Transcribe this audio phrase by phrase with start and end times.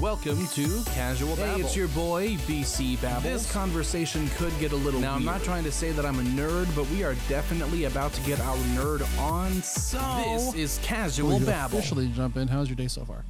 [0.00, 1.54] Welcome to Casual Babble.
[1.54, 3.22] Hey, it's your boy, BC Babbles.
[3.22, 6.22] This conversation could get a little now, I'm not trying to say that I'm a
[6.22, 9.52] nerd, but we are definitely about to get our nerd on.
[9.62, 11.78] So This is Casual Before you Babble.
[11.78, 13.24] officially jump in, how's your day so far?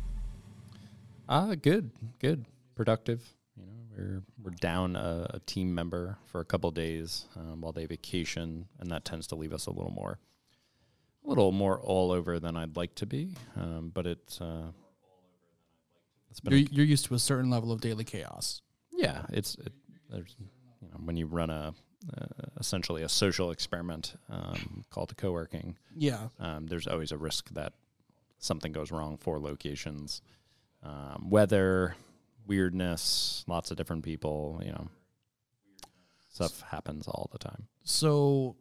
[1.29, 1.91] Uh, good,
[2.21, 3.23] good, productive.
[3.57, 7.73] You know, we're we're down a, a team member for a couple days um, while
[7.73, 10.18] they vacation, and that tends to leave us a little more,
[11.25, 13.34] a little more all over than I'd like to be.
[13.57, 14.68] Um, but it's uh,
[16.41, 18.63] been a You're, you're used to a certain level of daily chaos.
[18.93, 19.72] yeah, it's it,
[20.11, 20.36] there's
[20.81, 21.75] you know when you run a
[22.17, 22.26] uh,
[22.61, 26.29] essentially a social experiment um, called co-working, Yeah.
[26.39, 27.72] um, there's always a risk that
[28.39, 30.21] something goes wrong for locations,
[30.82, 31.96] um, weather,
[32.47, 34.61] weirdness, lots of different people.
[34.64, 34.89] You know,
[36.33, 37.67] stuff happens all the time.
[37.83, 38.56] So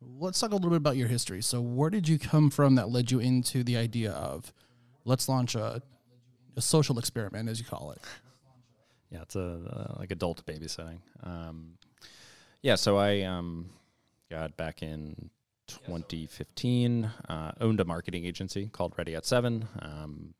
[0.00, 1.42] let's talk a little bit about your history.
[1.42, 4.52] So where did you come from that led you into the idea of
[5.04, 5.82] let's launch a,
[6.60, 7.98] a social experiment, as you call it?
[9.10, 10.98] Yeah, it's a uh, like adult babysitting.
[11.22, 11.78] Um,
[12.62, 13.70] yeah, so I um,
[14.30, 15.30] got back in
[15.68, 19.68] 2015, uh, owned a marketing agency called Ready at Seven.
[19.80, 20.34] Um,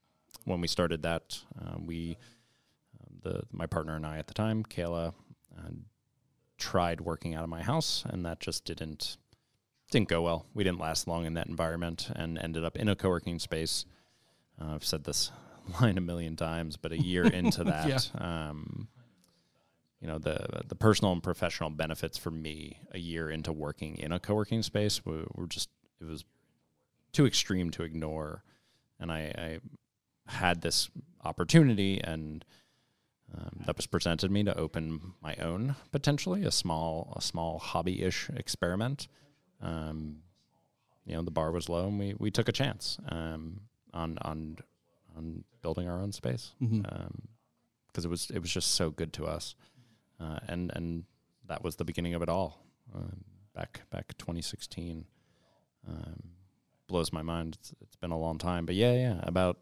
[0.44, 2.18] when we started that, uh, we
[3.00, 5.14] um, the my partner and I at the time, Kayla,
[5.58, 5.70] uh,
[6.58, 9.16] tried working out of my house, and that just didn't
[9.90, 10.44] didn't go well.
[10.52, 13.86] We didn't last long in that environment, and ended up in a co-working space.
[14.60, 15.32] Uh, I've said this
[15.80, 18.88] line a million times, but a year into that, um,
[20.00, 24.12] you know, the the personal and professional benefits for me a year into working in
[24.12, 25.68] a co-working space were, were just
[26.00, 26.24] it was
[27.12, 28.42] too extreme to ignore,
[28.98, 29.58] and I, I
[30.26, 30.88] had this
[31.24, 32.44] opportunity and
[33.36, 38.30] um, that was presented me to open my own potentially a small a small hobby-ish
[38.30, 39.06] experiment.
[39.62, 40.22] Um,
[41.04, 43.60] you know, the bar was low, and we, we took a chance um,
[43.92, 44.58] on on
[45.20, 49.54] on building our own space because it was it was just so good to us,
[50.20, 51.04] uh, and and
[51.46, 52.64] that was the beginning of it all.
[52.94, 55.04] Um, back back 2016,
[55.88, 56.22] um,
[56.86, 57.56] blows my mind.
[57.60, 59.58] It's, it's been a long time, but yeah, yeah, about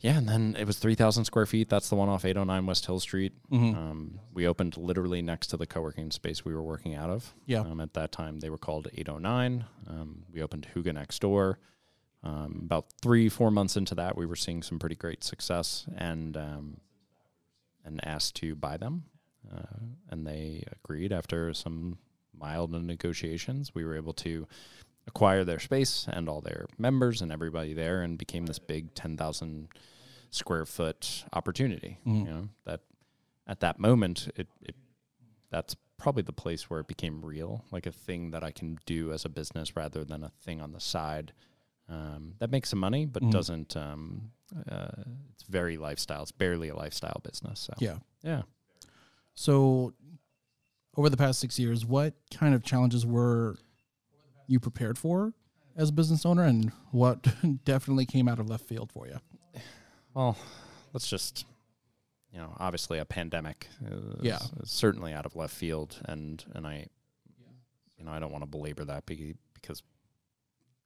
[0.00, 1.68] yeah, and then it was 3,000 square feet.
[1.68, 3.34] That's the one off 809 West Hill Street.
[3.52, 3.76] Mhm.
[3.76, 7.32] Um, we opened literally next to the co-working space we were working out of.
[7.46, 7.60] Yeah.
[7.60, 9.64] Um, at that time, they were called 809.
[9.86, 11.60] Um, we opened Hygge next door.
[12.24, 16.36] Um, about three, four months into that, we were seeing some pretty great success, and
[16.36, 16.76] um,
[17.84, 19.04] and asked to buy them,
[19.52, 21.98] uh, and they agreed after some
[22.32, 23.74] mild negotiations.
[23.74, 24.46] We were able to
[25.08, 29.68] acquire their space and all their members and everybody there, and became this big 10,000
[30.30, 31.98] square foot opportunity.
[32.06, 32.18] Mhm.
[32.18, 32.80] You know that
[33.48, 34.76] at that moment, it, it
[35.50, 39.12] that's probably the place where it became real, like a thing that I can do
[39.12, 41.32] as a business rather than a thing on the side
[41.92, 43.30] um, that makes some money, but Mhm.
[43.30, 43.76] doesn't.
[43.76, 44.32] Um,
[44.68, 44.88] uh,
[45.32, 46.22] it's very lifestyle.
[46.22, 47.60] It's barely a lifestyle business.
[47.60, 47.98] So Yeah.
[48.22, 48.42] yeah.
[49.34, 49.94] So
[50.96, 53.56] over the past six years, what kind of challenges were
[54.46, 55.32] you prepared for
[55.76, 57.22] as a business owner and what
[57.64, 59.18] definitely came out of left field for you?
[60.14, 60.36] Well,
[60.92, 61.46] let's just,
[62.30, 64.38] you know, obviously a pandemic is, Yeah.
[64.64, 66.86] certainly out of left field, and and I,
[67.96, 69.82] you know, I don't want to belabor that because,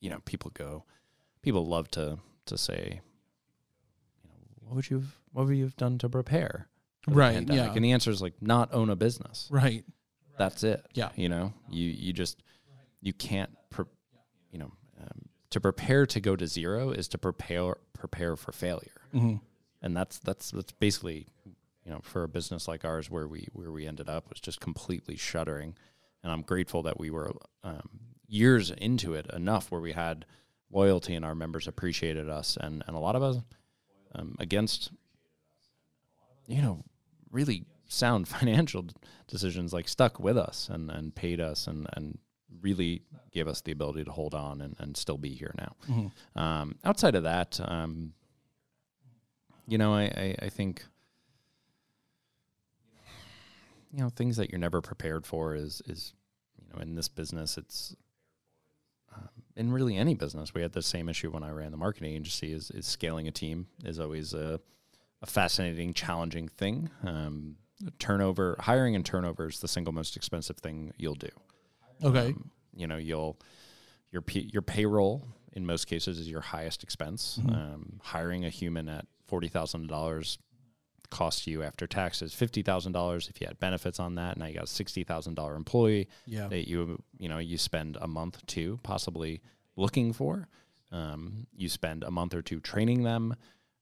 [0.07, 0.85] you know, people go,
[1.43, 3.01] people love to to say,
[4.23, 6.69] you know, what would you have, what would you have done to prepare?
[7.09, 7.65] Right, pandemic?
[7.65, 7.73] yeah.
[7.75, 9.49] And the answer is like not own a business.
[9.51, 9.85] Right.
[10.39, 10.87] That's it.
[10.95, 11.09] Yeah.
[11.17, 12.45] You know, you you just
[13.03, 13.87] you can't, pre-
[14.53, 19.01] you know, um, to prepare to go to zero is to prepare prepare for failure
[19.11, 19.37] hmm
[19.83, 21.27] and that's that's that's basically
[21.85, 24.61] you know for a business like ours where we where we ended up was just
[24.61, 25.75] completely shuttering
[26.23, 27.31] and i'm grateful that we were
[27.63, 27.89] um,
[28.29, 30.25] years into it enough where we had
[30.71, 33.37] loyalty and our members appreciated us and and a lot of us
[34.15, 34.91] um, against
[36.47, 36.83] you know
[37.31, 38.85] really sound financial
[39.29, 42.19] decisions like stuck with us and and paid us and and
[42.63, 45.77] really gave us the ability to hold on and, and still be here now.
[45.87, 46.07] Hmm
[46.41, 48.13] um, outside of that, um,
[49.67, 50.85] you know, I, I, I think,
[53.93, 56.13] you know, things that you're never prepared for is, is,
[56.59, 57.97] you know, in this business, it's,
[59.57, 62.53] in really any business, we had the same issue when I ran the marketing agency
[62.53, 64.61] is, is scaling a team is always a,
[65.23, 66.91] a fascinating, challenging thing.
[67.03, 67.57] Um,
[67.99, 71.29] turnover, hiring and turnover is the single most expensive thing you'll do.
[72.05, 72.29] Okay.
[72.29, 73.39] Um, you know, you'll
[74.13, 77.41] your P, your payroll in most cases is your highest expense.
[77.43, 77.55] Mhm.
[77.55, 80.39] Um, hiring a human at forty thousand dollars
[81.11, 83.29] costs you after taxes fifty thousand dollars.
[83.29, 86.49] If you had benefits on that, now you got a sixty thousand dollar employee yeah.
[86.49, 89.41] that you you know you spend a month two possibly
[89.77, 90.49] looking for.
[90.93, 93.35] Um, you spend a month or two training them,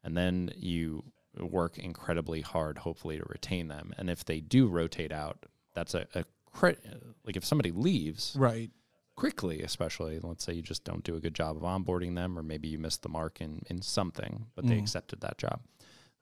[0.02, 1.04] and then you
[1.38, 3.92] work incredibly hard, hopefully, to retain them.
[3.98, 5.44] And if they do rotate out,
[5.74, 6.78] that's a, a crit.
[7.26, 8.70] Like if somebody leaves Right.
[9.16, 12.42] quickly, especially, let's say you just don't do a good job of onboarding them, or
[12.42, 14.82] maybe you missed the mark in in something, but they Mm.
[14.82, 15.60] accepted that job.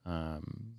[0.04, 0.74] Um,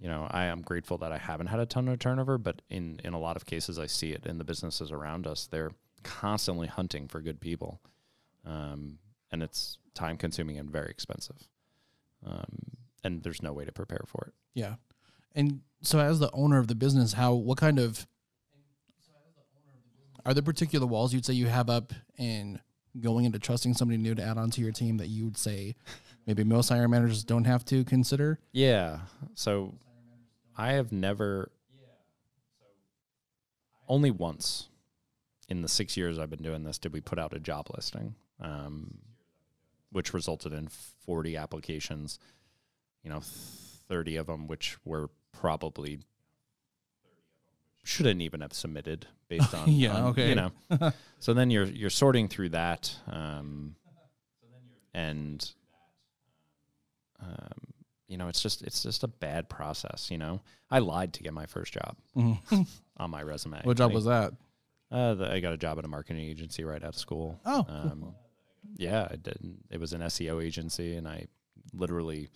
[0.00, 3.00] you know, I am grateful that I haven't had a ton of turnover, but in
[3.04, 5.46] in a lot of cases, I see it in the businesses around us.
[5.46, 7.80] They're constantly hunting for good people,
[8.46, 8.98] um,
[9.30, 11.48] and it's time consuming and very expensive.
[12.24, 14.34] Um, and there's no way to prepare for it.
[14.54, 14.74] Yeah.
[15.34, 18.06] And so as the owner of the business, how what kind of
[20.24, 22.60] are there particular walls you'd say you have up in
[23.00, 25.74] going into trusting somebody new to add onto your team that you would say
[26.26, 28.38] maybe most hiring managers don't have to consider?
[28.52, 29.00] Yeah.
[29.34, 29.74] So
[30.60, 31.50] I have never,
[33.88, 34.68] only once
[35.48, 38.14] in the six years I've been doing this did we put out a job listing,
[38.40, 38.98] um,
[39.90, 42.18] which resulted in 40 applications,
[43.02, 43.20] you know,
[43.88, 46.00] 30 of them, which were probably
[47.82, 50.28] shouldn't even have submitted based on, Yeah, on, okay.
[50.28, 50.92] you know.
[51.20, 52.94] so then you're, you're sorting through that.
[53.10, 53.76] Um,
[54.92, 55.50] and,
[57.22, 57.69] um,
[58.10, 60.10] you know, it's just it's just a bad process.
[60.10, 60.40] You know,
[60.70, 62.66] I lied to get my first job Mhm.
[62.96, 63.60] on my resume.
[63.62, 64.32] what job I, was that?
[64.90, 67.40] Uh, the, I got a job at a marketing agency right out of school.
[67.46, 68.14] Oh, Um,
[68.76, 69.64] yeah, I didn't.
[69.70, 71.28] It was an SEO agency, and I
[71.72, 72.28] literally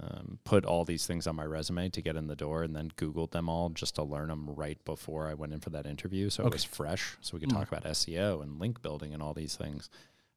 [0.00, 2.90] um, put all these things on my resume to get in the door, and then
[2.96, 6.30] Googled them all just to learn them right before I went in for that interview.
[6.30, 7.52] So it was fresh, so we could Mm.
[7.58, 9.88] talk about SEO and link building and all these things.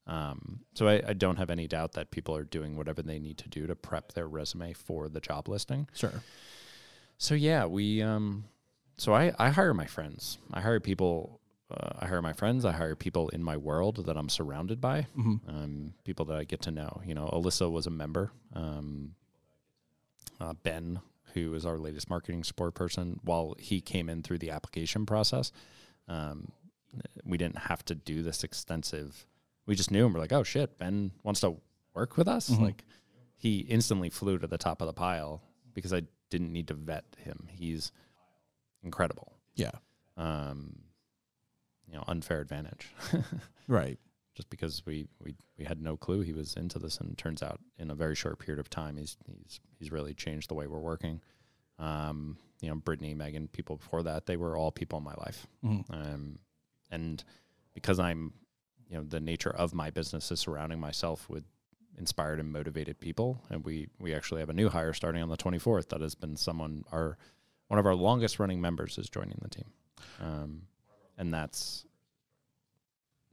[0.08, 3.38] Um, so I, I don't have any doubt that people are doing whatever they need
[3.40, 5.88] to do to prep their resume for the job listing.
[5.94, 6.24] sure.
[7.18, 8.46] So yeah, we um
[8.98, 10.38] so I I hire my friends.
[10.54, 11.40] I hire people
[11.70, 15.08] uh, I hire my friends, I hire people in my world that I'm surrounded by.
[15.16, 17.02] hmm Um people that I get to know.
[17.06, 18.32] You know, Alyssa was a member.
[18.54, 19.16] Um
[20.40, 21.00] uh, Ben,
[21.34, 25.52] who is our latest marketing support person, while he came in through the application process,
[26.08, 26.52] um,
[27.26, 29.26] we didn't have to do this extensive.
[29.68, 30.14] We just knew him.
[30.14, 31.58] We're like, oh shit, Ben wants to
[31.94, 32.50] work with us.
[32.50, 32.62] Mhm.
[32.62, 32.86] Like,
[33.36, 35.44] he instantly flew to the top of the pile
[35.74, 37.48] because I didn't need to vet him.
[37.52, 37.92] He's
[38.84, 39.34] incredible.
[39.56, 39.72] Yeah.
[40.16, 40.80] Um,
[41.88, 42.94] you know, unfair advantage.
[43.70, 44.00] Right.
[44.34, 47.60] just because we, we we had no clue he was into this, and turns out
[47.78, 50.80] in a very short period of time, he's he's he's really changed the way we're
[50.80, 51.20] working.
[51.78, 55.48] Um, you know, Brittany, Megan, people before that, they were all people in my life,
[55.66, 55.84] Mhm.
[55.90, 56.40] um,
[56.90, 57.22] and
[57.74, 58.32] because I'm,
[58.90, 61.44] you know, the nature of my business is surrounding myself with
[61.98, 65.38] inspired and motivated people, and we we actually have a new hire starting on the
[65.38, 67.18] 24th that has been someone our
[67.68, 69.72] one of our longest running members is joining the team,
[70.22, 70.62] um,
[71.18, 71.86] and that's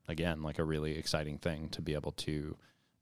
[0.09, 2.57] again like a really exciting thing to be able to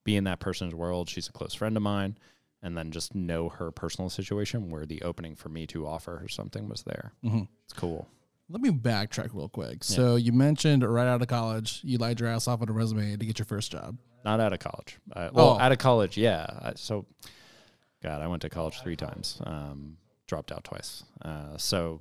[0.04, 1.08] be in that person's world.
[1.08, 2.18] She's a close friend of mine,
[2.62, 6.28] and then just know her personal situation where the opening for me to offer her
[6.28, 7.12] something was there.
[7.22, 8.08] hmm It's cool.
[8.48, 9.82] Let me backtrack real quick.
[9.84, 13.16] So you mentioned right out of college, you lied your ass off on a resume
[13.16, 13.96] to get your first job.
[14.24, 14.98] Not out of college.
[15.14, 15.58] Uh, well, Oh.
[15.58, 16.46] out of college, yeah.
[16.62, 17.06] I, so,
[18.02, 19.40] God, I went to college three times.
[19.44, 19.96] Um,
[20.26, 21.02] dropped out twice.
[21.22, 22.00] Uh, so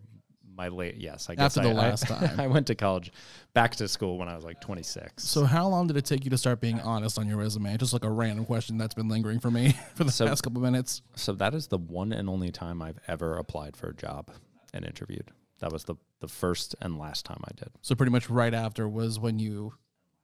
[0.56, 2.40] my late, yes, I guess After the I- I- last time.
[2.40, 3.12] I went to college,
[3.54, 5.24] back to school when I was like 26.
[5.24, 7.76] So how long did it take you to start being honest on your resume?
[7.78, 10.62] Just like a random question that's been lingering for me for the So- past couple
[10.62, 11.02] minutes.
[11.16, 14.30] So that is the one and only time I've ever applied for a job
[14.74, 15.32] and interviewed.
[15.62, 17.70] That was the the first and last time I did.
[17.82, 19.74] So pretty much right after was when you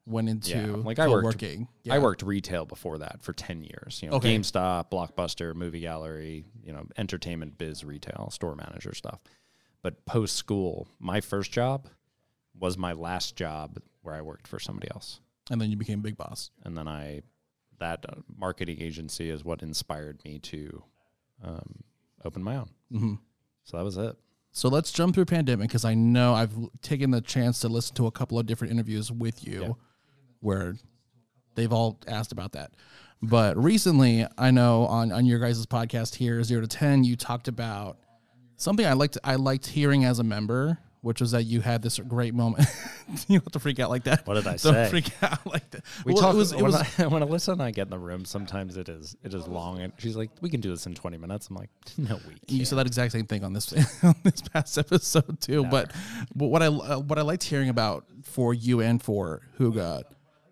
[0.06, 1.68] went into Yeah, like I worked- working.
[1.90, 4.00] I worked retail before that for 10 years.
[4.04, 4.38] You know, Okay.
[4.38, 9.20] GameStop, Blockbuster, movie gallery, you know, entertainment biz retail, store manager stuff.
[9.82, 11.88] But post school, my first job
[12.58, 15.20] was my last job where I worked for somebody else.
[15.52, 16.52] and then you became big boss.
[16.64, 17.22] And then I
[17.80, 20.84] that uh, marketing agency is what inspired me to
[21.44, 21.84] um,
[22.26, 22.70] open my own.
[22.92, 23.14] hmm
[23.66, 24.16] So that was it.
[24.52, 28.08] So let's jump through pandemic because I know I've taken the chance to listen to
[28.08, 29.72] a couple of different interviews with you Yeah.
[30.40, 30.76] where
[31.56, 32.72] they've all asked about that.
[33.22, 37.48] But recently, I know on, on your guys' podcast here, zero to ten, you talked
[37.48, 37.98] about
[38.56, 42.00] something I liked I liked hearing as a member, which was that you had this
[42.00, 42.68] great moment.
[43.30, 44.28] you don't have to freak out like that.
[44.28, 44.90] What did I Don't say?
[44.90, 45.84] freak out like that.
[46.04, 46.34] We Well, talk.
[46.34, 48.76] It was, it when, was, I, when Alyssa and I get in the room, sometimes
[48.76, 51.48] it is it is long, and she's like, "We can do this in twenty minutes."
[51.50, 53.74] I'm like, "No, we can't." You said that exact same thing on this
[54.04, 55.64] on this past episode too.
[55.64, 55.94] But,
[56.36, 60.04] but what I uh, what I liked hearing about for you and for Hygge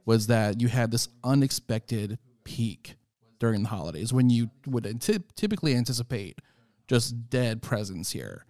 [0.06, 2.96] was that you had this unexpected peak
[3.40, 6.40] during the holidays when you would anti- typically anticipate
[6.88, 8.46] just dead presence here,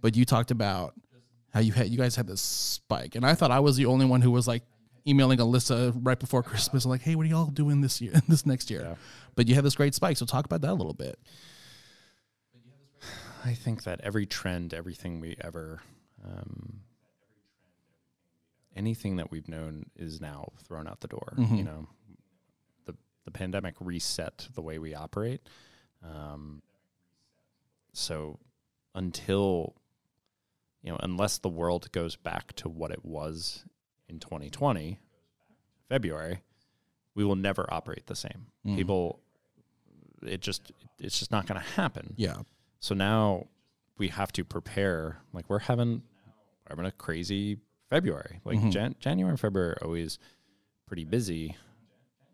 [0.00, 0.94] but you talked about
[1.52, 4.06] how you had you guys had this spike, and I thought I was the only
[4.06, 4.62] one who was like
[5.06, 8.12] emailing Alyssa right before Christmas, like, "Hey, what are y'all doing this year?
[8.28, 8.94] This next year?" Yeah.
[9.34, 11.18] But you had this great spike, so talk about that a little bit.
[13.44, 15.80] I think that every trend, everything we ever,
[16.22, 16.80] um,
[18.76, 21.32] anything that we've known is now thrown out the door.
[21.36, 21.56] Mhm.
[21.56, 21.88] You know,
[22.84, 25.40] the the pandemic reset the way we operate.
[26.02, 26.62] Um,
[27.92, 28.38] so
[28.94, 29.74] until
[30.82, 33.64] you know, unless the world goes back to what it was
[34.08, 34.98] in 2020,
[35.88, 36.42] February,
[37.14, 38.46] we will never operate the same.
[38.64, 38.76] Mhm.
[38.76, 39.20] People,
[40.22, 42.14] it just it's just not going to happen.
[42.16, 42.42] Yeah.
[42.78, 43.46] So now
[43.98, 45.18] we have to prepare.
[45.32, 46.02] Like we're having
[46.68, 47.58] we're having a crazy
[47.88, 48.40] February.
[48.44, 48.70] Like Mhm.
[48.72, 50.18] Jan- January and February are always
[50.86, 51.56] pretty busy,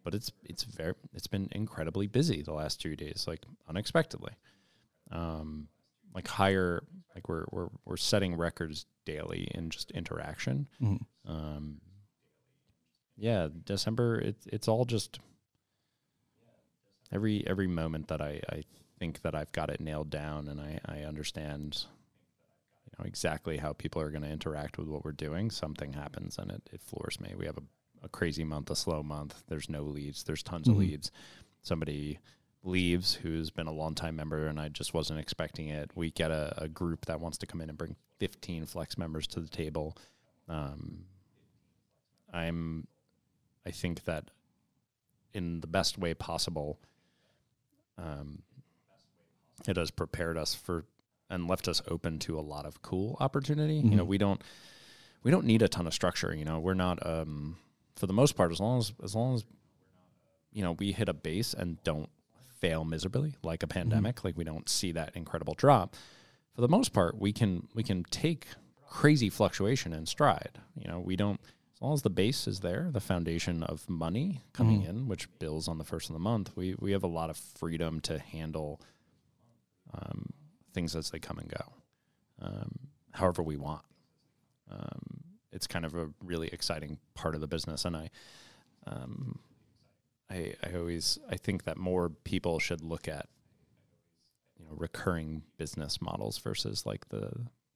[0.04, 4.32] but it's it's very it's been incredibly busy the last two days, like unexpectedly.
[5.10, 5.68] Um,
[6.16, 6.82] like higher,
[7.14, 10.66] like we're we're we're setting records daily in just interaction.
[10.82, 11.00] Mhm.
[11.26, 11.80] Um,
[13.16, 14.18] yeah, December.
[14.18, 15.20] It's it's all just
[17.12, 18.62] every every moment that I, I
[18.98, 21.84] think that I've got it nailed down and I, I understand
[22.86, 25.50] you know exactly how people are going to interact with what we're doing.
[25.50, 27.34] Something happens and it, it floors me.
[27.36, 27.62] We have a,
[28.02, 29.42] a crazy month, a slow month.
[29.48, 30.24] There's no leads.
[30.24, 30.72] There's tons Mhm.
[30.72, 31.10] of leads.
[31.62, 32.18] Somebody
[32.66, 35.90] leaves who's been a longtime member and I just wasn't expecting it.
[35.94, 39.26] We get a, a group that wants to come in and bring 15 flex members
[39.28, 39.96] to the table.
[40.48, 41.04] Um,
[42.32, 42.86] I'm,
[43.64, 44.30] I think that
[45.32, 46.78] in the best way possible,
[47.98, 48.42] um,
[49.66, 50.84] it has prepared us for
[51.28, 53.76] and left us open to a lot of cool opportunity.
[53.76, 54.08] You know, Mhm.
[54.08, 54.42] we don't
[55.24, 56.32] we don't need a ton of structure.
[56.32, 57.56] You know, we're not um,
[57.96, 59.44] for the most part as long as as long as
[60.52, 62.08] you know we hit a base and don't
[62.66, 65.94] fail miserably like a pandemic, like we don't see that incredible drop.
[66.54, 68.46] For the most part, we can we can take
[68.88, 70.58] crazy fluctuation in stride.
[70.74, 71.40] You know, we don't
[71.74, 74.88] as long as the base is there, the foundation of money coming Mhm.
[74.88, 77.36] in, which bills on the first of the month, we we have a lot of
[77.36, 78.80] freedom to handle
[79.94, 80.30] um,
[80.72, 81.72] things as they come and go,
[82.40, 82.70] um,
[83.12, 83.84] however we want.
[84.70, 85.02] Um,
[85.52, 88.10] it's kind of a really exciting part of the business, and I,
[88.86, 89.38] um,
[90.30, 93.28] I, I always I think that more people should look at
[94.58, 97.30] you know recurring business models versus like the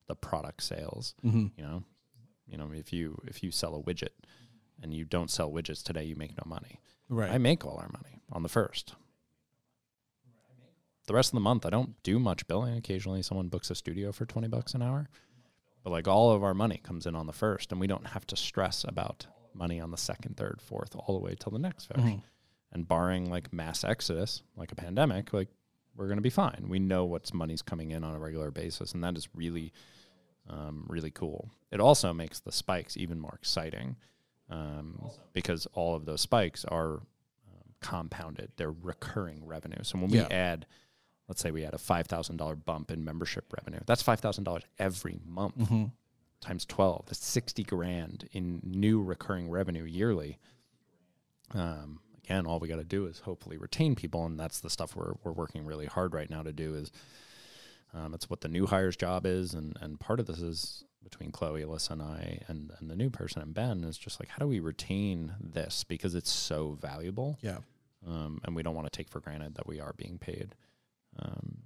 [0.08, 1.46] the product sales Mm-hmm.
[1.56, 1.82] you know
[2.46, 4.14] you know if you if you sell a widget
[4.82, 7.30] and you don't sell widgets today you make no money Right.
[7.30, 8.94] i make all our money on the first
[11.06, 14.12] the rest of the month i don't do much billing occasionally someone books a studio
[14.12, 15.08] for 20 bucks an hour
[15.84, 18.26] but like all of our money comes in on the first and we don't have
[18.26, 21.86] to stress about money on the second third fourth all the way till the next
[21.86, 22.22] fair Mhm.
[22.72, 25.48] And barring like mass exodus like a pandemic like
[25.96, 26.66] we're going to be fine.
[26.68, 29.72] We know what's money's coming in on a regular basis and that is really
[30.48, 31.50] um, really cool.
[31.70, 33.96] It also makes the spikes even more exciting
[34.48, 38.52] um, because all of those spikes are um, compounded.
[38.56, 39.82] They're recurring revenue.
[39.82, 40.66] So when we add
[41.28, 45.84] let's say we add a $5000 bump in membership revenue that's $5000 every month Mm-hmm.
[46.40, 50.38] times 12 that's 60 grand in new recurring revenue yearly.
[51.52, 52.00] Um,
[52.30, 55.14] again all we got to do is hopefully retain people and that's the stuff we're,
[55.24, 56.92] we're working really hard right now to do is
[57.92, 61.32] um, it's what the new hires job is and, and part of this is between
[61.32, 64.38] chloe alyssa and i and, and the new person and ben is just like how
[64.38, 65.82] do we retain this?
[65.84, 67.38] Because it's so valuable.
[67.40, 67.58] Yeah.
[68.06, 70.54] um, and we don't want to take for granted that we are being paid.
[71.18, 71.58] Um,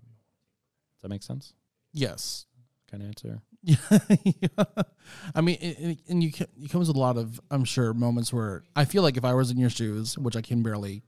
[0.94, 1.52] does that make sense?
[1.92, 2.46] Yes.
[2.90, 3.76] kind of answer Yeah,
[5.34, 6.30] I mean, it, and you
[6.62, 9.32] it comes with a lot of, I'm sure, moments where I feel like if I
[9.32, 11.02] was in your shoes, which I can barely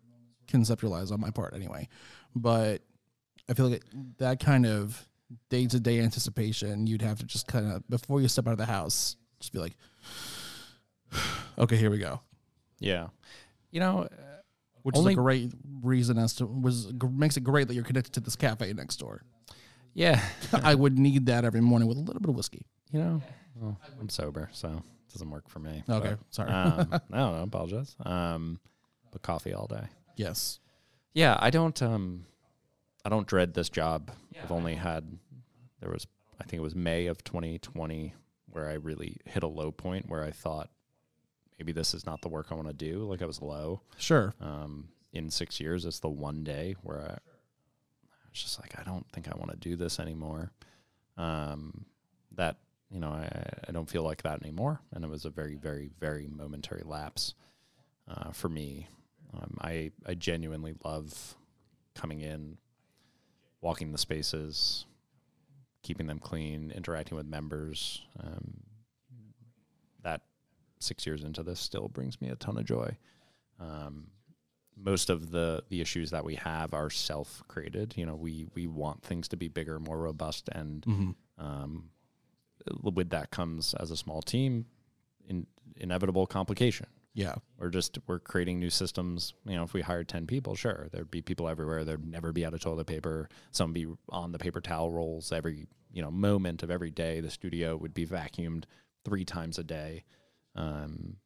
[0.48, 1.86] conceptualize on my part anyway,
[2.34, 2.80] but
[3.48, 3.84] I feel like
[4.18, 5.06] that kind of
[5.50, 8.58] day to day anticipation, you'd have to just kind of before you step out of
[8.58, 9.76] the house, just be like,
[11.58, 12.20] okay, here we go.
[12.78, 13.08] yeah
[13.72, 14.08] you know
[14.82, 18.12] Which Only- is a great reason as to was makes it great that you're connected
[18.14, 19.22] to this cafe next door.
[19.96, 20.22] Yeah
[20.52, 22.66] I would need that every morning with a little bit of whiskey.
[22.92, 23.22] You know,
[23.56, 25.82] well, I'm sober, so it doesn't work for me.
[25.88, 26.50] Okay, But, sorry.
[26.50, 27.96] um, no, no, apologize.
[28.04, 28.60] Um,
[29.10, 29.86] but coffee all day.
[30.16, 30.60] yes.
[31.14, 31.80] Yeah, I don't.
[31.82, 32.26] Um,
[33.04, 34.10] I don't dread this job.
[34.42, 35.18] I've only had.
[35.80, 36.06] There was,
[36.38, 38.12] I think it was May of 2020,
[38.50, 40.68] where I really hit a low point where I thought
[41.58, 43.04] maybe this is not the work I want to do.
[43.08, 43.80] Like I was low.
[43.96, 44.34] Sure.
[44.42, 47.18] Um, in six years, it's the one day where I,
[48.36, 50.52] I was just like, I don't think I want to do this anymore.
[51.16, 51.86] Um,
[52.32, 52.58] that
[52.90, 53.30] you know, I,
[53.66, 57.34] I don't feel like that anymore, and it was a very, very, very momentary lapse
[58.06, 58.88] uh, for me.
[59.32, 61.34] Um, I I genuinely love
[61.94, 62.58] coming in,
[63.62, 64.84] walking the spaces,
[65.82, 68.02] keeping them clean, interacting with members.
[68.22, 68.58] Um,
[70.02, 70.20] that
[70.78, 72.98] six years into this still brings me a ton of joy.
[73.58, 74.08] Um,
[74.76, 77.94] most of the the issues that we have are self created.
[77.96, 81.44] You know, we we want things to be bigger, more robust, and Mm-hmm.
[81.44, 81.90] um,
[82.82, 84.66] with that comes as a small team,
[85.28, 86.86] in, inevitable complication.
[87.14, 87.36] Yeah.
[87.58, 89.32] We're just we're creating new systems.
[89.46, 91.84] You know, if we hired ten people, sure, there'd be people everywhere.
[91.84, 93.28] There'd never be out of toilet paper.
[93.52, 97.20] Some be on the paper towel rolls every you know moment of every day.
[97.20, 98.64] The studio would be vacuumed
[99.04, 100.04] three times a day.
[100.56, 101.16] Um,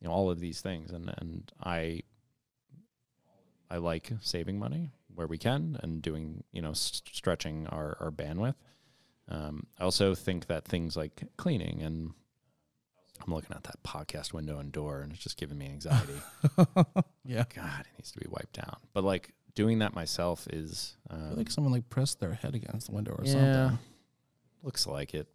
[0.00, 2.02] you know, all of these things, and and I
[3.70, 8.10] I like saving money where we can and doing you know s- stretching our our
[8.10, 8.56] bandwidth.
[9.28, 12.12] Um, I also think that things like cleaning and
[13.24, 16.20] I'm looking at that podcast window and door, and it's just giving me anxiety.
[17.26, 17.44] Yeah.
[17.54, 18.76] God, it needs to be wiped down.
[18.92, 22.54] But like doing that myself is I um, feel like someone like pressed their head
[22.54, 23.78] against the window or yeah, something.
[24.62, 25.26] looks like it.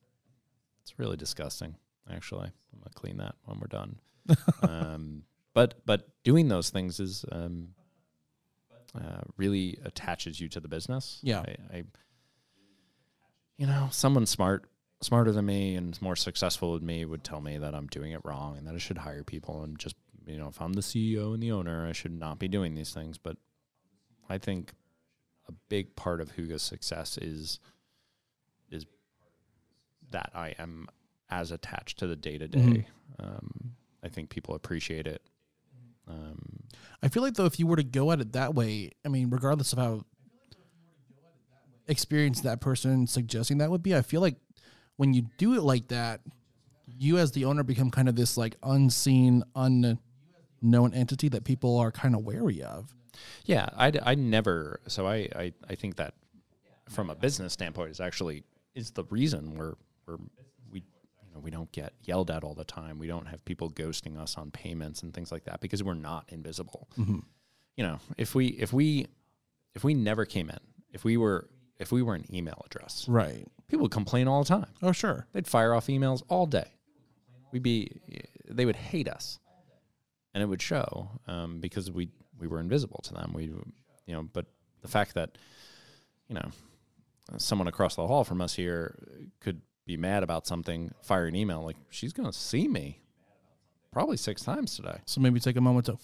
[0.83, 1.75] It's really disgusting.
[2.11, 3.99] Actually, I'm gonna clean that when we're done.
[4.61, 5.23] um,
[5.55, 7.69] but but doing those things is um,
[8.95, 11.19] uh, really attaches you to the business.
[11.21, 11.41] Yeah.
[11.41, 11.83] I, I
[13.57, 14.69] you know, someone smart
[15.01, 18.21] smarter than me and more successful than me would tell me that I'm doing it
[18.23, 21.33] wrong and that I should hire people and just you know, if I'm the CEO
[21.33, 23.17] and the owner, I should not be doing these things.
[23.17, 23.37] But
[24.29, 24.73] I think
[25.47, 27.59] a big part of Hygge's success is
[28.71, 28.85] is
[30.11, 30.87] that I am
[31.29, 32.87] as attached to the day to day.
[33.19, 33.71] Um
[34.03, 35.21] I think people appreciate it.
[36.09, 36.63] Um,
[37.01, 39.29] I feel like though, if you were to go at it that way, I mean,
[39.29, 40.05] regardless of how
[41.87, 44.35] experienced that person suggesting that would be, I feel like
[44.97, 46.21] when you do it like that,
[46.85, 51.91] you as the owner become kind of this like unseen, unknown entity that people are
[51.91, 52.93] kind of wary of.
[53.45, 54.81] Yeah, I, I never.
[54.87, 56.13] So I, I, I think that
[56.89, 58.43] from a business standpoint is actually
[58.75, 59.75] is the reason we're
[60.07, 60.48] we're we
[61.29, 62.97] you know we don't get yelled at all the time.
[62.99, 66.25] We don't have people ghosting us on payments and things like that because we're not
[66.29, 66.89] invisible.
[66.97, 69.05] You know, if we if we
[69.75, 70.57] if we never came in,
[70.91, 73.47] if we were if we were an email address, Right.
[73.67, 74.65] people would complain all the time.
[74.81, 75.27] Oh, sure.
[75.31, 76.67] They'd fire off emails all day.
[77.53, 78.01] We'd be,
[78.49, 79.39] they would hate us,
[80.33, 83.31] and it would show um, because we we were invisible to them.
[83.33, 84.45] We, you know, but
[84.81, 85.37] the fact that,
[86.27, 86.49] you know,
[87.37, 88.95] someone across the hall from us here
[89.39, 93.01] could be mad about something, fire an email like she's gonna see me,
[93.91, 94.99] probably six times today.
[95.05, 95.97] So maybe take a moment to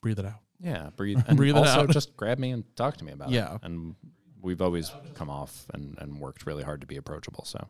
[0.00, 0.38] breathe it out.
[0.60, 1.90] Yeah, breathe and Breathe it out.
[1.90, 3.46] just grab me and talk to me about Yeah.
[3.46, 3.50] it.
[3.50, 3.96] Yeah, and
[4.40, 7.44] we've always come off and, and worked really hard to be approachable.
[7.44, 7.66] So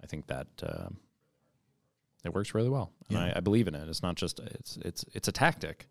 [0.00, 0.98] I think that um
[2.24, 3.24] it works really well, and Yeah.
[3.24, 3.88] I, I believe in it.
[3.88, 5.88] It's not just it's it's it's a tactic,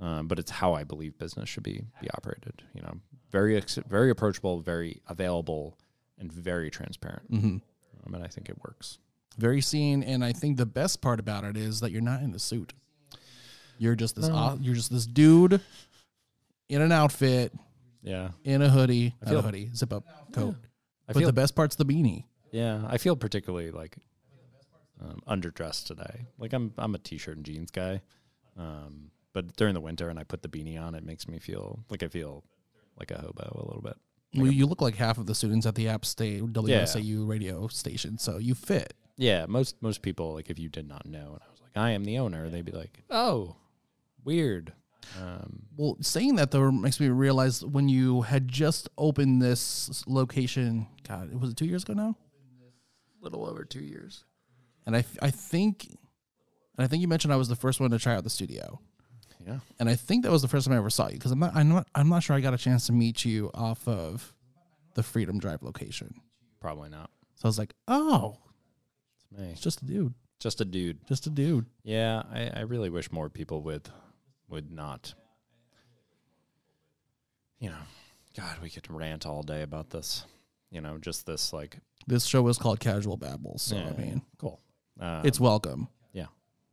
[0.00, 2.62] um, but it's how I believe business should be be operated.
[2.72, 2.94] You know,
[3.30, 5.76] very ex- very approachable, very available,
[6.18, 7.30] and very transparent.
[7.30, 7.56] Mm-hmm.
[8.06, 8.98] Um, and I think it works.
[9.38, 12.32] Very seen, and I think the best part about it is that you're not in
[12.32, 12.72] the suit.
[13.78, 14.28] You're just this.
[14.28, 14.58] No.
[14.60, 15.60] you're just this dude
[16.68, 17.52] in an outfit,
[18.02, 20.56] Yeah, in a hoodie, I feel- a hoodie, zip up coat.
[21.08, 22.24] I but feel the best part's the beanie.
[22.52, 23.96] Yeah, I feel particularly like
[25.00, 26.26] um, underdressed today.
[26.38, 28.02] Like I'm I'm a t-shirt and jeans guy,
[28.56, 31.84] um, but during the winter and I put the beanie on, it makes me feel
[31.88, 32.44] like I feel
[32.98, 33.96] like a hobo a little bit.
[34.34, 38.16] Well, you look like half of the students at the App State WASU radio station,
[38.18, 38.94] so you fit.
[39.16, 41.90] Yeah, most most people like if you did not know, and I was like, I
[41.90, 43.56] am the owner, they'd be like, Oh,
[44.24, 44.72] weird.
[45.20, 50.86] Um, Well, saying that though makes me realize when you had just opened this location.
[51.08, 52.16] God, was it two years ago now?
[53.20, 54.24] little over two years.
[54.86, 57.98] And I, I think, and I think you mentioned I was the first one to
[57.98, 58.80] try out the studio.
[59.46, 61.38] Yeah, and I think that was the first time I ever saw you because I'm
[61.38, 64.34] not, I'm not, I'm not sure I got a chance to meet you off of
[64.94, 66.14] the Freedom Drive location.
[66.60, 67.10] probably not.
[67.36, 68.36] So I was like, oh,
[69.32, 70.98] It's me, it's just a dude, just a dude.
[71.06, 71.64] just a dude.
[71.84, 73.88] Yeah, I, I really wish more people would
[74.48, 75.14] would not.
[77.58, 77.82] You know,
[78.36, 80.24] God, we could rant all day about this.
[80.70, 81.78] You know, just this like.
[82.06, 83.62] This show is called Casual Babbles.
[83.62, 84.60] so yeah, I mean, cool.
[84.98, 85.88] Uh, it's welcome.
[86.12, 86.26] yeah.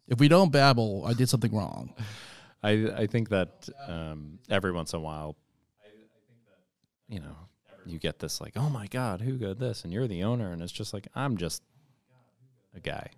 [0.07, 1.93] If we don't babble, I did something wrong.
[2.63, 5.35] I I think that um, every once in a while,
[7.07, 7.35] you know,
[7.85, 9.83] you get this like, oh my God, who got this?
[9.83, 11.63] And you're the owner, and it's just like I'm just
[12.75, 13.09] a guy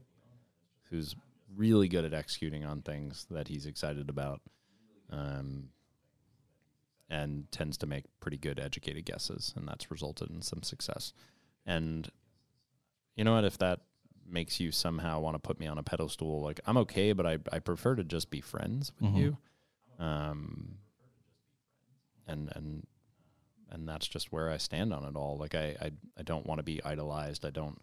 [0.89, 1.15] who's
[1.55, 4.41] really good at executing on things that he's excited about,
[5.11, 5.69] um,
[7.09, 11.13] and tends to make pretty good educated guesses, and that's resulted in some success.
[11.65, 12.09] And
[13.15, 13.45] you know what?
[13.45, 13.81] If that
[14.31, 17.37] makes you somehow want to put me on a pedestal, like I'm okay, but I
[17.51, 19.17] I prefer to just be friends with Mhm.
[19.17, 19.37] you.
[19.99, 20.77] Um,
[22.27, 22.87] and and
[23.71, 25.37] and that's just where I stand on it all.
[25.37, 27.45] Like I I, I don't want to be idolized.
[27.45, 27.79] I don't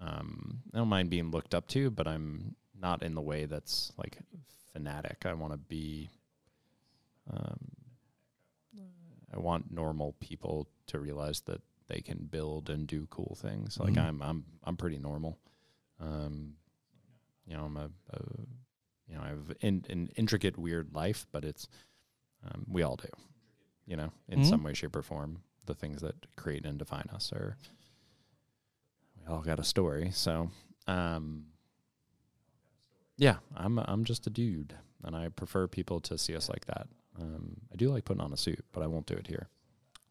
[0.00, 3.92] um I don't mind being looked up to, but I'm not in the way that's
[3.96, 4.18] like
[4.72, 5.24] fanatic.
[5.26, 6.10] I want to be.
[7.30, 7.58] Um,
[9.34, 13.78] I want normal people to realize that they can build and do cool things.
[13.78, 13.98] Like Mhm.
[14.04, 15.36] I'm, I'm, I'm pretty normal.
[16.00, 16.54] Um,
[17.46, 18.20] you know, I'm a, a
[19.08, 21.68] you know, I have in, an intricate, weird life, but it's,
[22.44, 23.08] um, we all do,
[23.86, 24.44] you know, in Mhm.
[24.46, 25.42] some way, shape, or form.
[25.64, 27.56] The things that create and define us are,
[29.18, 30.10] we all got a story.
[30.12, 30.50] So,
[30.86, 31.46] um,
[33.16, 36.86] yeah, I'm, I'm just a dude, and I prefer people to see us like that.
[37.18, 39.48] Um, I do like putting on a suit, but I won't do it here.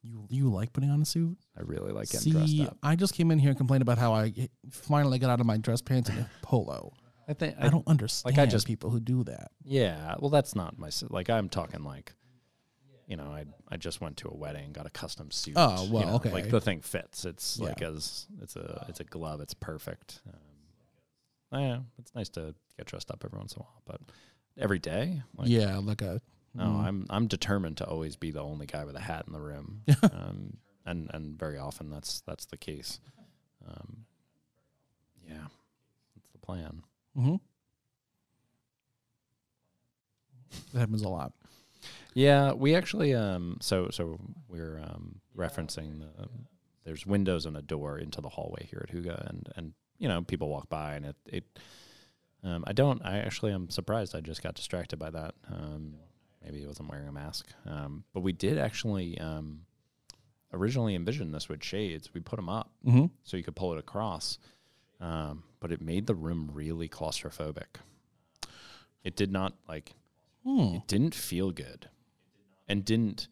[0.07, 1.37] You you like putting on a suit?
[1.57, 2.77] I really like getting dressed See, up.
[2.83, 4.33] I just came in here and complained about how I
[4.69, 6.93] finally got out of my dress pants and a polo.
[7.27, 9.49] I think I, don't understand Like I just- people who do that.
[9.63, 11.27] Yeah, well, that's not my like.
[11.31, 12.13] I'm talking like,
[13.07, 15.55] you know, I I just went to a wedding, got a custom suit.
[15.57, 16.31] Oh, you well, know, okay.
[16.31, 17.25] Like the thing fits.
[17.25, 17.65] It's Yeah.
[17.69, 19.41] like as it's a it's a glove.
[19.41, 20.21] It's perfect.
[21.51, 24.01] Um, yeah, it's nice to get dressed up every once in a while, but
[24.57, 26.21] every day, like, yeah, like a
[26.55, 29.33] no, mm, I'm I'm determined to always be the only guy with a hat in
[29.33, 29.81] the room.
[30.03, 32.99] um, and and very often that's that's the case.
[33.67, 34.05] Um,
[35.27, 35.47] yeah,
[36.15, 36.83] that's the plan.
[37.17, 37.39] mhm.
[40.73, 41.33] That happens a lot.
[42.13, 46.27] Yeah, we actually um so so we're um referencing the
[46.85, 50.21] there's windows and a door into the hallway here at Hygge and and you know
[50.21, 51.59] people walk by and it it
[52.43, 55.95] um I don't I actually am surprised I just got distracted by that um
[56.45, 57.47] maybe he wasn't wearing a mask.
[57.65, 59.62] Um but we did actually um
[60.53, 62.13] originally envision this with shades.
[62.13, 63.05] We put them up Mm-hmm.
[63.23, 64.38] so you could pull it across.
[65.01, 67.77] Um but it made the room really claustrophobic.
[69.03, 69.93] It did not like
[70.43, 70.75] Hmm.
[70.75, 71.89] it didn't feel good.
[72.67, 73.27] And didn't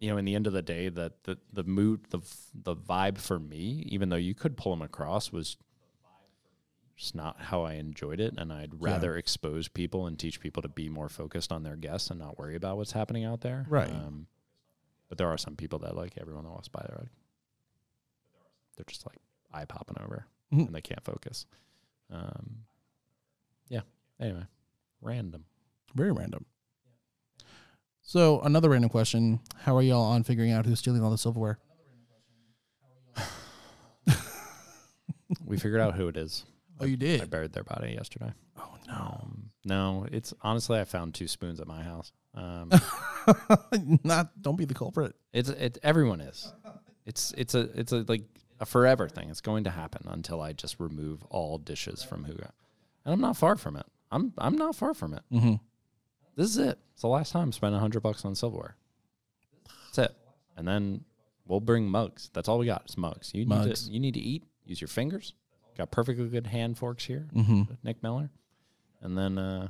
[0.00, 2.20] you know in the end of the day that the the mood the
[2.54, 5.56] the vibe for me even though you could pull them across was
[6.98, 10.68] just not how I enjoyed it and I'd rather expose people and teach people to
[10.68, 13.88] be more focused on their guests and not worry about what's happening out there Right.
[13.88, 14.26] um,
[15.08, 17.08] but there are some people that like everyone that walks by they're like
[18.76, 19.18] they're just like
[19.54, 20.66] eye popping over Mhm.
[20.66, 21.46] and they can't focus
[22.10, 22.64] um,
[23.68, 23.82] yeah
[24.20, 24.44] anyway
[25.00, 25.44] random
[25.94, 26.44] Very random.
[28.02, 31.58] So another random question: How are y'all on figuring out who's stealing all the silverware?
[35.44, 36.44] we figured out who it is
[36.80, 37.20] Oh, you did?
[37.22, 38.32] I buried their body yesterday.
[38.58, 38.94] Oh no.
[38.94, 42.12] Um, no, it's honestly I found two spoons at my house.
[42.34, 42.70] Um,
[44.04, 44.30] Not.
[44.40, 45.14] Don't be the culprit.
[45.32, 46.52] it's it everyone is.
[47.06, 48.22] It's it's a it's a like
[48.60, 49.28] a forever thing.
[49.30, 52.48] It's going to happen until I just remove all dishes from Hygge,
[53.04, 53.86] and I'm not far from it.
[54.10, 55.22] I'm I'm not far from it.
[55.32, 55.54] Mm-hmm.
[56.36, 56.78] This is it.
[56.92, 58.76] It's the last time I spent a hundred bucks on silverware.
[59.86, 60.16] That's it.
[60.56, 61.04] And then
[61.46, 62.30] we'll bring mugs.
[62.32, 62.82] That's all we got.
[62.84, 63.32] It's mugs.
[63.34, 63.86] You need Mugs.
[63.86, 64.44] to you need to eat.
[64.64, 65.34] Use your fingers.
[65.78, 67.28] Got perfectly good hand forks here.
[67.34, 67.62] Mm-hmm.
[67.84, 68.30] Nick Miller.
[69.00, 69.68] And then, uh,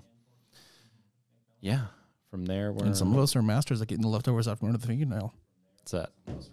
[1.60, 1.82] yeah,
[2.30, 4.62] from there, we're And some of us are masters at getting the leftovers out off
[4.62, 5.34] under the fingernail.
[5.78, 6.50] that's it.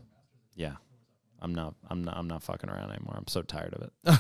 [0.55, 0.73] Yeah,
[1.41, 3.15] I'm not, I'm not, I'm not fucking around anymore.
[3.17, 4.19] I'm so tired of it.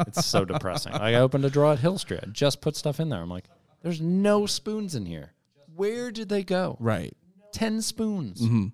[0.06, 0.92] it's so depressing.
[0.92, 2.20] Like, I opened a drawer at Hill Street.
[2.22, 3.20] I just put stuff in there.
[3.20, 3.44] I'm like,
[3.82, 5.32] there's no spoons in here.
[5.74, 6.76] Where did they go?
[6.80, 7.14] Right.
[7.52, 8.40] Ten spoons.
[8.40, 8.66] Mm-hmm.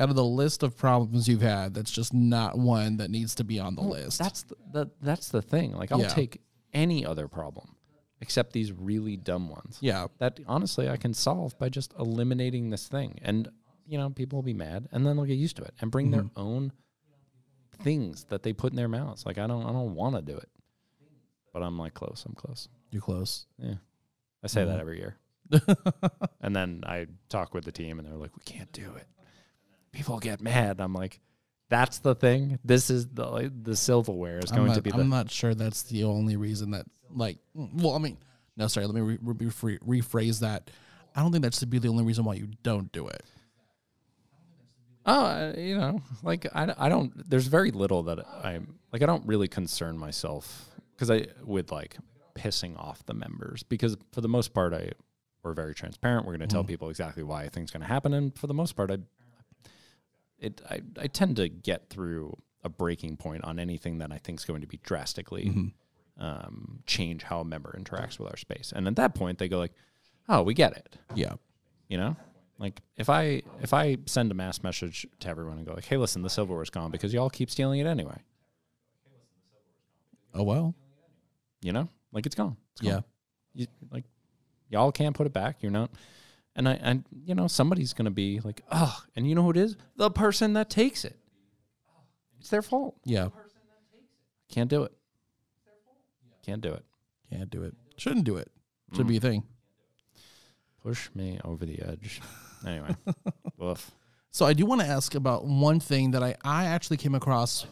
[0.00, 3.44] Out of the list of problems you've had, that's just not one that needs to
[3.44, 4.18] be on the list.
[4.18, 5.72] That's the, the that's the thing.
[5.72, 6.08] Like, I'll Yeah.
[6.08, 6.40] take
[6.72, 7.76] any other problem
[8.20, 9.78] except these really dumb ones.
[9.80, 10.06] yeah.
[10.18, 13.18] that honestly I can solve by just eliminating this thing.
[13.22, 13.48] And
[13.86, 16.10] you know, people will be mad and then they'll get used to it and bring
[16.10, 16.40] their mm-hmm.
[16.40, 16.72] own
[17.82, 19.26] things that they put in their mouths.
[19.26, 20.48] Like I don't I don't want to do it.
[21.52, 22.68] But I'm like close, I'm close.
[22.90, 23.46] You're close.
[23.58, 23.74] Yeah.
[24.42, 24.80] I say that mm-hmm.
[24.80, 25.16] every year.
[26.40, 29.06] and then I talk with the team and they're like, We can't do it.
[29.92, 30.80] People get mad.
[30.80, 31.20] I'm like,
[31.68, 32.58] that's the thing.
[32.64, 35.54] This is the like, the silverware is I'm going not, to be I'm not sure
[35.54, 38.18] that's the only reason that, like, well, I mean,
[38.56, 40.70] no, sorry, let me re- re- rephrase that.
[41.14, 43.22] I don't think that should be the only reason why you don't do it.
[45.06, 47.28] Oh, uh, you know, like I, I don't.
[47.28, 49.02] There's very little that I'm like.
[49.02, 51.96] I don't really concern myself because I with like
[52.34, 54.90] pissing off the members because for the most part I
[55.42, 56.26] we're very transparent.
[56.26, 58.54] We're going to tell people exactly why a thing's going to happen, and for the
[58.54, 58.98] most part I
[60.40, 64.38] it I, I tend to get through a breaking point on anything that I think
[64.40, 65.72] is going to be drastically
[66.18, 69.58] um, change how a member interacts with our space, and at that point they go
[69.58, 69.72] like,
[70.28, 71.34] oh, we get it Yeah.
[71.88, 72.16] you know
[72.58, 75.96] like if i if i send a mass message to everyone and go like hey
[75.96, 78.18] listen the silverware's gone because y'all keep stealing it anyway
[80.34, 80.74] Oh, well.
[81.62, 82.92] you know like it's gone it's Yeah.
[82.92, 83.04] gone.
[83.54, 84.04] you, like
[84.68, 85.90] y'all can't put it back you're not
[86.60, 89.56] and i and you know somebody's gonna be like oh and you know who it
[89.56, 91.16] is the person that takes it
[92.38, 93.28] it's their fault Yeah.
[94.50, 94.92] can't do it
[96.44, 96.84] Can't do it.
[97.30, 97.74] Can't do it.
[97.96, 98.50] Shouldn't do it.
[98.96, 99.22] Should be a mm.
[99.22, 99.42] thing.
[100.82, 102.20] Push me over the edge.
[102.66, 102.94] Anyway,
[103.56, 103.90] woof.
[104.30, 107.64] So I do want to ask about one thing that I, I actually came across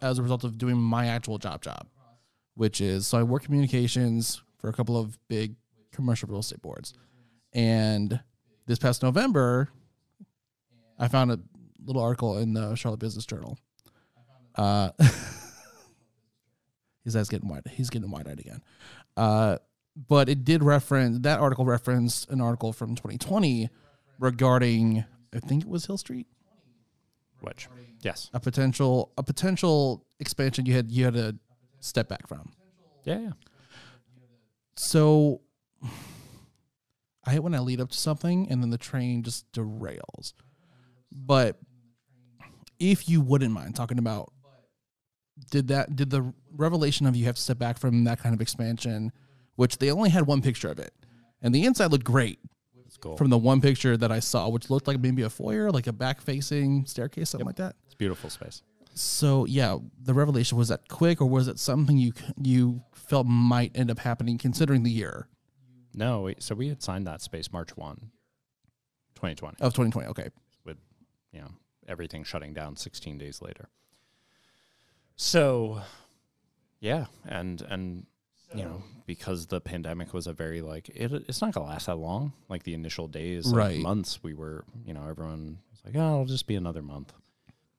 [0.00, 1.88] as a result of doing my actual job job,
[2.54, 5.56] which is so I work communications for a couple of big
[5.90, 6.94] commercial real estate boards.
[7.54, 8.20] And
[8.66, 9.68] this past November,
[10.98, 11.40] I found a
[11.84, 13.58] little article in the Charlotte Business Journal.
[14.54, 14.90] Uh,
[17.04, 17.62] his eyes getting wide.
[17.70, 18.62] He's getting wide eyed again.
[19.16, 19.58] Uh,
[20.08, 23.68] but it did reference that article referenced an article from 2020
[24.18, 26.26] regarding I think it was Hill Street
[27.40, 27.68] Which,
[28.02, 31.36] yes, a potential a potential expansion you had you had to
[31.80, 32.52] step back from.
[33.04, 33.30] yeah, yeah.
[34.76, 35.42] So
[37.26, 40.34] I hate when I lead up to something and then the train just derails.
[41.10, 41.58] But
[42.78, 44.32] if you wouldn't mind talking about
[45.50, 48.40] did that did the revelation of you have to step back from that kind of
[48.40, 49.12] expansion,
[49.56, 50.92] which they only had one picture of it.
[51.42, 52.38] And the inside looked great
[53.00, 53.16] cool.
[53.16, 55.92] from the one picture that I saw, which looked like maybe a foyer, like a
[55.92, 57.76] back facing staircase, something like that.
[57.84, 58.62] it's beautiful space.
[58.94, 63.72] So yeah, the revelation was that quick, or was it something you you felt might
[63.74, 65.28] end up happening considering the year
[65.94, 67.96] No, we, so we had signed that space March 1,
[69.14, 70.08] 2020, of 2020?
[70.08, 70.28] Okay,
[70.64, 70.78] with
[71.32, 71.50] you know
[71.86, 73.68] everything shutting down 16 days later.
[75.16, 75.80] So,
[76.80, 78.06] yeah, and and
[78.54, 81.96] you know because the pandemic was a very like it, it's not gonna last that
[81.96, 82.32] long.
[82.48, 83.80] Like the initial days, like Right.
[83.80, 87.12] months, we were you know everyone was like, oh, it'll just be another month,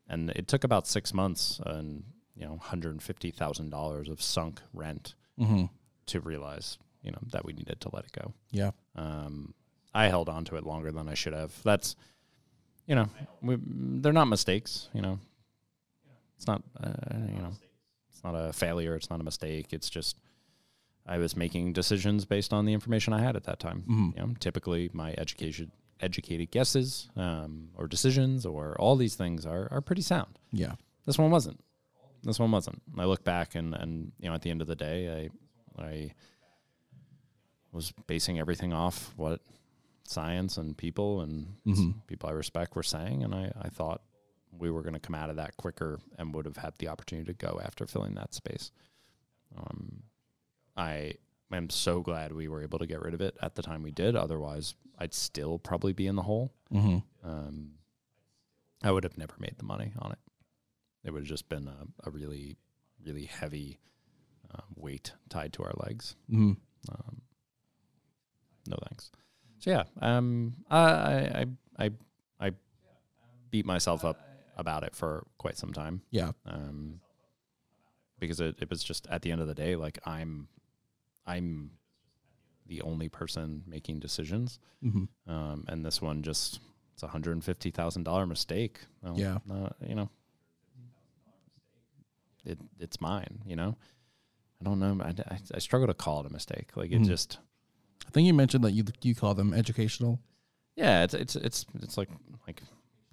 [0.07, 2.03] and it took about six months and
[2.35, 5.65] you know 150 thousand dollars of sunk rent mm-hmm.
[6.05, 8.33] to realize you know that we needed to let it go.
[8.51, 9.53] yeah, Um,
[9.93, 11.53] I held on to it longer than I should have.
[11.63, 11.95] That's,
[12.87, 13.07] you know,
[13.41, 13.57] we,
[14.01, 14.89] they're not mistakes.
[14.93, 15.19] You know,
[16.35, 16.91] it's not, uh,
[17.29, 17.51] you know,
[18.09, 18.95] it's not a failure.
[18.95, 19.71] It's not a mistake.
[19.71, 20.17] It's just
[21.05, 23.83] I was making decisions based on the information I had at that time.
[23.87, 24.15] Mhm.
[24.17, 29.67] You know, typically my education, educated guesses um, or decisions or all these things are
[29.71, 30.37] are pretty sound.
[30.51, 30.73] yeah,
[31.05, 31.59] This one wasn't.
[32.23, 32.81] This one wasn't.
[32.97, 35.29] I look back and and you know at the end of the day,
[35.77, 36.11] I I
[37.75, 39.41] was basing everything off what
[40.07, 42.05] science and people and Mhm.
[42.07, 44.01] people I respect were saying, and I I thought
[44.57, 47.25] we were going to come out of that quicker and would have had the opportunity
[47.33, 48.71] to go after filling that space.
[49.57, 50.03] Um,
[50.77, 51.15] I
[51.51, 53.91] am so glad we were able to get rid of it at the time we
[53.91, 54.15] did.
[54.15, 56.99] Otherwise, I'd still probably be in the hole mm-hmm.
[57.29, 57.73] um,
[58.81, 60.19] I would have never made the money on it.
[61.03, 62.55] It would have just been a, a really,
[63.05, 63.79] really heavy
[64.53, 66.15] uh, weight tied to our legs.
[66.29, 66.53] Mm-hmm.
[66.91, 67.14] Um,
[69.59, 71.45] So yeah, um, I, I,
[71.85, 71.91] I,
[72.39, 72.51] I
[73.49, 74.19] beat myself up
[74.57, 76.01] about it for quite some time.
[76.11, 76.99] yeah, Um,
[78.19, 80.47] because it, it was just at the end of the day, like I'm,
[81.25, 81.71] I'm
[82.67, 84.59] the only person making decisions.
[84.83, 85.05] mm-hmm.
[85.31, 86.59] Um, and this one just
[86.93, 88.79] it's a hundred and fifty thousand dollar mistake.
[89.01, 89.37] Well, Yeah.
[89.51, 90.09] uh, you know,
[92.45, 93.41] it it's mine.
[93.45, 93.75] You know,
[94.61, 94.97] I don't know.
[95.03, 96.71] I, I, I struggle to call it a mistake.
[96.75, 97.05] Like it Mhm.
[97.07, 97.39] just
[98.07, 100.19] I think you mentioned that you you call them educational.
[100.75, 101.03] yeah.
[101.03, 102.09] It's it's it's it's like
[102.47, 102.61] like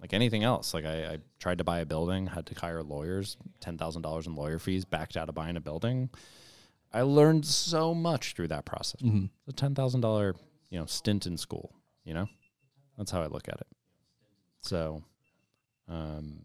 [0.01, 0.75] like anything else.
[0.75, 4.27] Like I, I tried to buy a building, had to hire lawyers, ten thousand dollars
[4.27, 6.11] in lawyer fees, backed out of buying a building.
[6.93, 9.01] I learned so much through that process.
[9.01, 9.27] Mm-hmm.
[9.47, 10.35] It's a ten thousand dollar
[10.71, 11.75] you know stint in school.
[12.05, 12.29] You know,
[12.99, 13.67] that's how I look at it.
[14.61, 15.03] So,
[15.89, 16.41] um,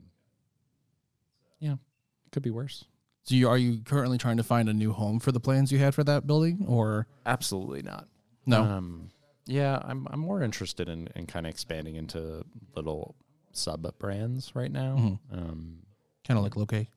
[1.59, 2.85] yeah, it could be worse.
[3.23, 5.79] So you are you currently trying to find a new home for the plans you
[5.79, 8.07] had for that building, or Absolutely not.
[8.47, 8.63] No?
[8.63, 9.11] Um,
[9.45, 12.43] yeah, I'm I'm more interested in, in kind of expanding into
[12.75, 13.15] little
[13.51, 14.95] sub brands right now.
[14.97, 15.19] Mhm.
[15.31, 15.79] Um,
[16.27, 16.87] kind of like Loke.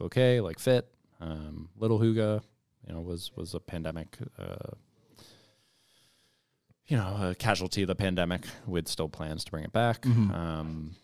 [0.00, 0.88] like like Fit,
[1.20, 2.42] um, Little Hygge,
[2.86, 4.72] you know, was was a pandemic, uh,
[6.86, 10.02] you know, a casualty of the pandemic with still plans to bring it back.
[10.02, 10.34] Mhm.
[10.34, 10.96] Um,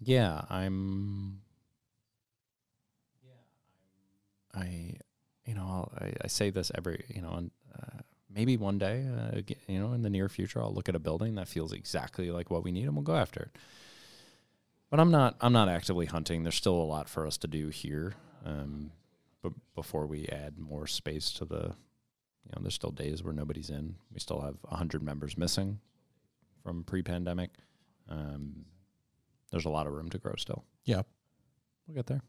[0.00, 1.40] yeah, I'm.
[3.24, 4.96] Yeah, I,
[5.44, 7.42] you know, I'll, I, I say this every, you know, uh,
[8.36, 11.34] maybe one day, uh, you know, in the near future, I'll look at a building
[11.34, 13.56] that feels exactly like what we need, and we'll go after it
[14.90, 16.42] but I'm not I'm not actively hunting.
[16.42, 18.14] There's still a lot for us to do here.
[18.44, 18.92] Um,
[19.42, 21.74] but before we add more space to the,
[22.44, 23.96] you know, there's still days where nobody's in.
[24.12, 25.80] We still have hundred members missing
[26.62, 27.50] from pre-pandemic.
[28.08, 28.64] Um,
[29.50, 30.64] there's a lot of room to grow still.
[30.84, 31.02] Yeah.
[31.86, 32.22] We'll get there.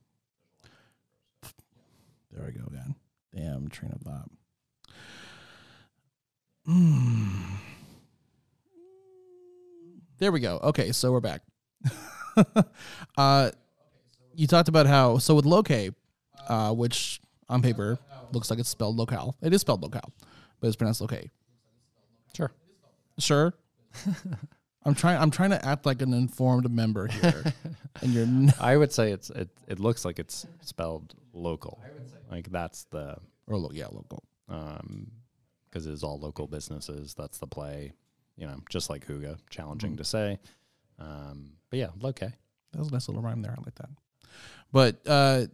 [2.32, 2.96] There we go again.
[3.34, 4.30] Damn train of thought.
[6.68, 7.30] Mm.
[10.18, 10.60] There we go.
[10.64, 11.42] Okay, so we're back.
[13.18, 13.52] uh,
[14.36, 15.72] you talked about how so with Loke,
[16.48, 18.00] uh, which on paper
[18.32, 19.36] looks like it's spelled locale.
[19.42, 20.12] It is spelled locale,
[20.60, 21.26] but it's pronounced locale.
[22.36, 22.52] Sure.
[23.20, 23.54] Sure.
[24.86, 25.20] I'm trying.
[25.22, 27.44] I'm trying to act like an informed member here,
[28.02, 28.24] and you're.
[28.24, 29.50] N- I would say it's it.
[29.68, 31.82] It looks like it's spelled local.
[32.32, 34.24] Like that's the or lo- yeah, local.
[34.50, 35.12] um
[35.70, 37.14] because it's all local businesses.
[37.14, 37.94] That's the play.
[38.36, 40.40] You know, just like Hygge, challenging to say.
[41.00, 42.32] Um, but yeah, okay.
[42.74, 43.52] That was a nice little rhyme there.
[43.58, 43.90] I like that.
[44.72, 45.46] But uh,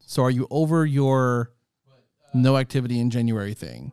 [0.00, 1.52] so are you over your
[2.32, 3.92] no activity in January thing?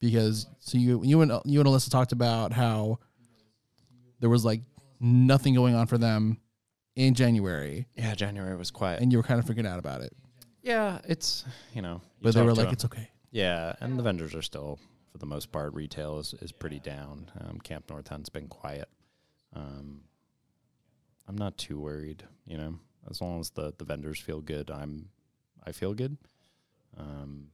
[0.00, 2.98] Because so you you and you and Alyssa talked about how
[4.20, 4.62] there was like
[4.98, 6.38] nothing going on for them
[6.96, 9.00] in January, Yeah, January was quiet.
[9.00, 10.12] and you were kind of freaking out about it.
[10.62, 14.02] yeah, it's you know, you But they were like, a- "It's okay." Yeah, and the
[14.02, 14.78] vendors are still,
[15.12, 17.30] for the most part, retail is, is pretty down.
[17.40, 18.88] Um, Camp North End's been quiet.
[19.54, 20.02] Um,
[21.28, 25.10] I'm not too worried, you know, as long as the, the vendors feel good, I'm,
[25.64, 26.16] I feel good.
[26.96, 27.48] Um,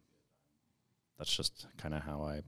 [1.19, 2.41] that's just kind of how I.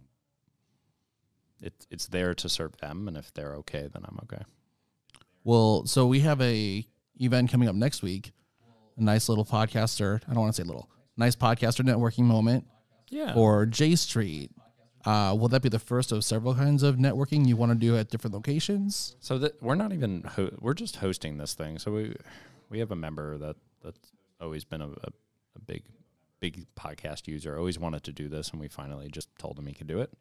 [1.61, 4.45] It, it's there to serve them, and if they're okay, then I'm okay.
[5.43, 6.87] Well, so we have a
[7.21, 8.33] event coming up next week.
[8.97, 10.21] A nice little podcaster.
[10.29, 10.89] I don't want to say little.
[11.17, 12.67] Nice podcaster networking moment.
[13.11, 13.35] Yeah.
[13.35, 14.51] or J Street.
[15.05, 17.97] Uh, will that be the first of several kinds of networking you want to do
[17.97, 19.17] at different locations?
[19.21, 21.79] So that we're not even ho- we're just hosting this thing.
[21.79, 22.15] So we
[22.69, 25.11] we have a member that that's always been a, a,
[25.57, 25.85] a big
[26.41, 27.57] big podcast user.
[27.57, 30.13] Always wanted to do this, and we finally just told him he could do it.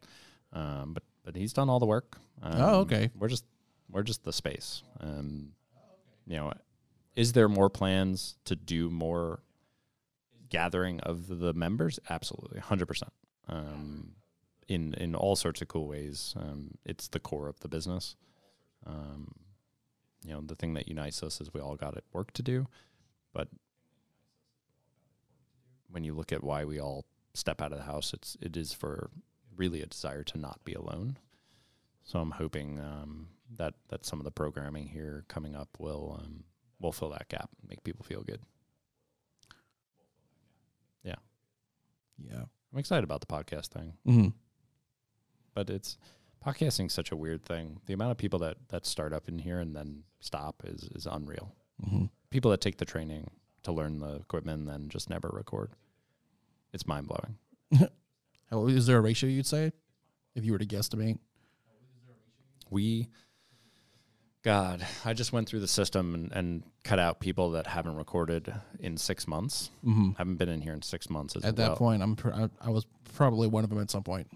[0.52, 2.16] Um, but but he's done all the work.
[2.42, 3.10] Um, Oh, okay.
[3.18, 3.44] We're just
[3.90, 4.82] we're just the space.
[5.00, 5.52] Um,
[6.26, 6.52] you know,
[7.16, 9.40] is there more plans to do more
[10.48, 11.98] gathering of the members?
[12.08, 13.12] Absolutely, hundred percent.
[13.48, 14.12] Um,
[14.68, 16.34] in in all sorts of cool ways.
[16.38, 18.14] Um, it's the core of the business.
[18.86, 19.32] Um,
[20.24, 22.66] you know, the thing that unites us is we all got it work to do,
[23.32, 23.48] but
[25.90, 28.72] when you look at why we all step out of the house, it's it is
[28.72, 29.10] for
[29.56, 31.18] really a desire to not be alone.
[32.04, 36.44] So I'm hoping um, that that some of the programming here coming up will um,
[36.80, 38.40] will fill that gap, make people feel good.
[42.18, 42.42] Yeah.
[42.72, 43.94] I'm excited about the podcast thing.
[44.04, 44.28] hmm
[45.54, 45.98] but it's
[46.46, 47.80] podcasting such a weird thing.
[47.86, 51.06] The amount of people that that start up in here and then stop is is
[51.10, 51.54] unreal.
[51.84, 53.30] hmm People that take the training
[53.64, 55.72] to learn the equipment and then just never record.
[56.72, 57.88] It's mind blowing.
[58.76, 59.72] Is there a ratio you'd say
[60.34, 61.18] if you were to guesstimate?
[62.70, 63.08] We
[64.42, 68.52] God, I just went through the system and, and cut out people that haven't recorded
[68.78, 69.70] in six months.
[69.82, 71.34] hmm Haven't been in here in six months.
[71.36, 71.76] As At that well.
[71.76, 74.28] point, I'm pr- I, I was probably one of them at some point.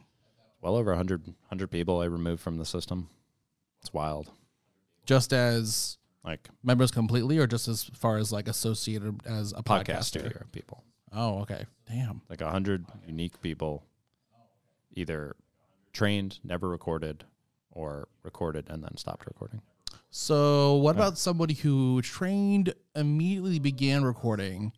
[0.61, 3.09] well over 100, 100 people I removed from the system.
[3.81, 4.31] It's wild.
[5.07, 9.85] Just as Like members completely, or just as far as like associated as a podcast
[9.87, 10.05] podcaster?
[10.05, 10.85] studio people.
[11.13, 11.65] Oh, okay.
[11.89, 12.23] Damn.
[12.29, 13.85] like a hundred unique people
[14.95, 15.37] either
[15.93, 17.25] trained, never recorded,
[17.71, 19.61] or recorded and then stopped recording.
[20.11, 24.73] So, what about somebody who trained, immediately began recording,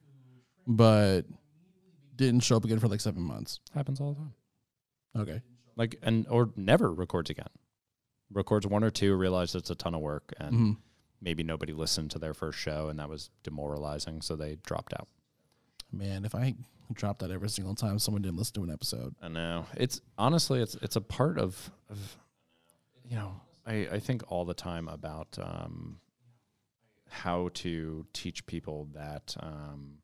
[0.67, 1.23] but
[2.15, 3.61] didn't show up again for like seven months?
[3.75, 4.35] Happens all the time.
[5.17, 5.43] Okay.
[5.77, 7.49] Like and or never records again.
[8.33, 10.73] Records one or two, realizes it's a ton of work, and hmm
[11.21, 15.09] maybe nobody listened to their first show, and that was demoralizing, so they dropped out.
[15.91, 16.55] Man, if I
[16.93, 19.15] dropped that every single time someone didn't listen to an episode.
[19.23, 22.19] I know it's honestly it's it's a part of of
[23.09, 26.01] you know I I think all the time about um
[27.09, 29.99] how to teach people that um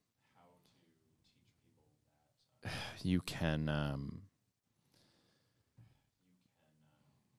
[3.03, 4.23] you can um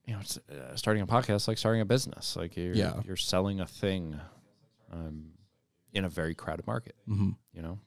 [0.06, 3.02] you know it's, uh, starting a podcast like starting a business like you're Yeah.
[3.06, 4.20] you're selling a thing
[4.92, 5.32] um
[5.94, 7.32] in a very crowded market Mm-hmm.
[7.54, 7.80] you know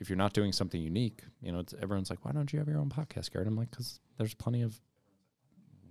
[0.00, 2.68] if you're not doing something unique you know it's, everyone's like why don't you have
[2.68, 4.80] your own podcast garrett i'm like because there's plenty of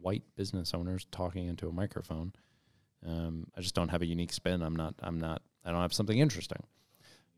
[0.02, 2.32] white business owners talking into a microphone
[3.06, 5.94] um, i just don't have a unique spin i'm not i'm not i don't have
[5.94, 6.62] something interesting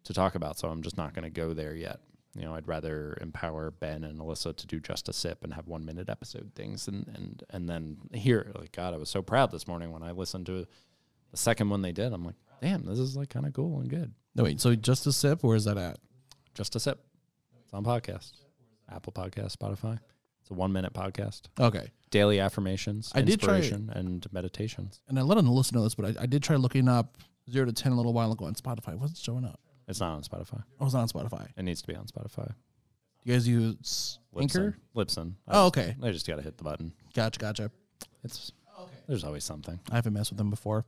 [0.04, 2.00] to talk about so i'm just not going to go there yet
[2.36, 5.68] you know i'd rather empower ben and alyssa to do just a sip and have
[5.68, 9.52] one minute episode things and and and then here like god i was so proud
[9.52, 10.66] this morning when i listened to
[11.32, 13.90] the second one they did i'm like damn this is like kind of cool and
[13.90, 14.62] good No, wait.
[14.62, 15.98] So, just a sip, where is that at?
[16.54, 17.00] just a sip.
[17.64, 18.32] It's on podcast,
[18.90, 19.98] Apple Podcast, Spotify.
[20.42, 21.44] It's a one minute podcast.
[21.60, 21.90] Okay.
[22.12, 25.02] Daily affirmations, I did try- inspiration, and meditations.
[25.08, 27.18] And I let them listen to this, but I, I did try looking up
[27.50, 28.94] zero to 10 a little while ago on Spotify.
[28.94, 29.60] It wasn't showing up.
[29.88, 30.62] It's not on Spotify.
[30.80, 31.48] Oh, it's not on Spotify.
[31.58, 32.54] It needs to be on Spotify.
[33.24, 34.78] You guys use Anchor?
[34.96, 35.34] Libsyn.
[35.48, 35.96] I Oh, just- okay.
[36.04, 36.92] I just got to hit the button.
[37.14, 37.72] Gotcha, gotcha.
[38.24, 38.92] It's okay.
[39.08, 39.80] there's always something.
[39.92, 40.86] I haven't messed with them before.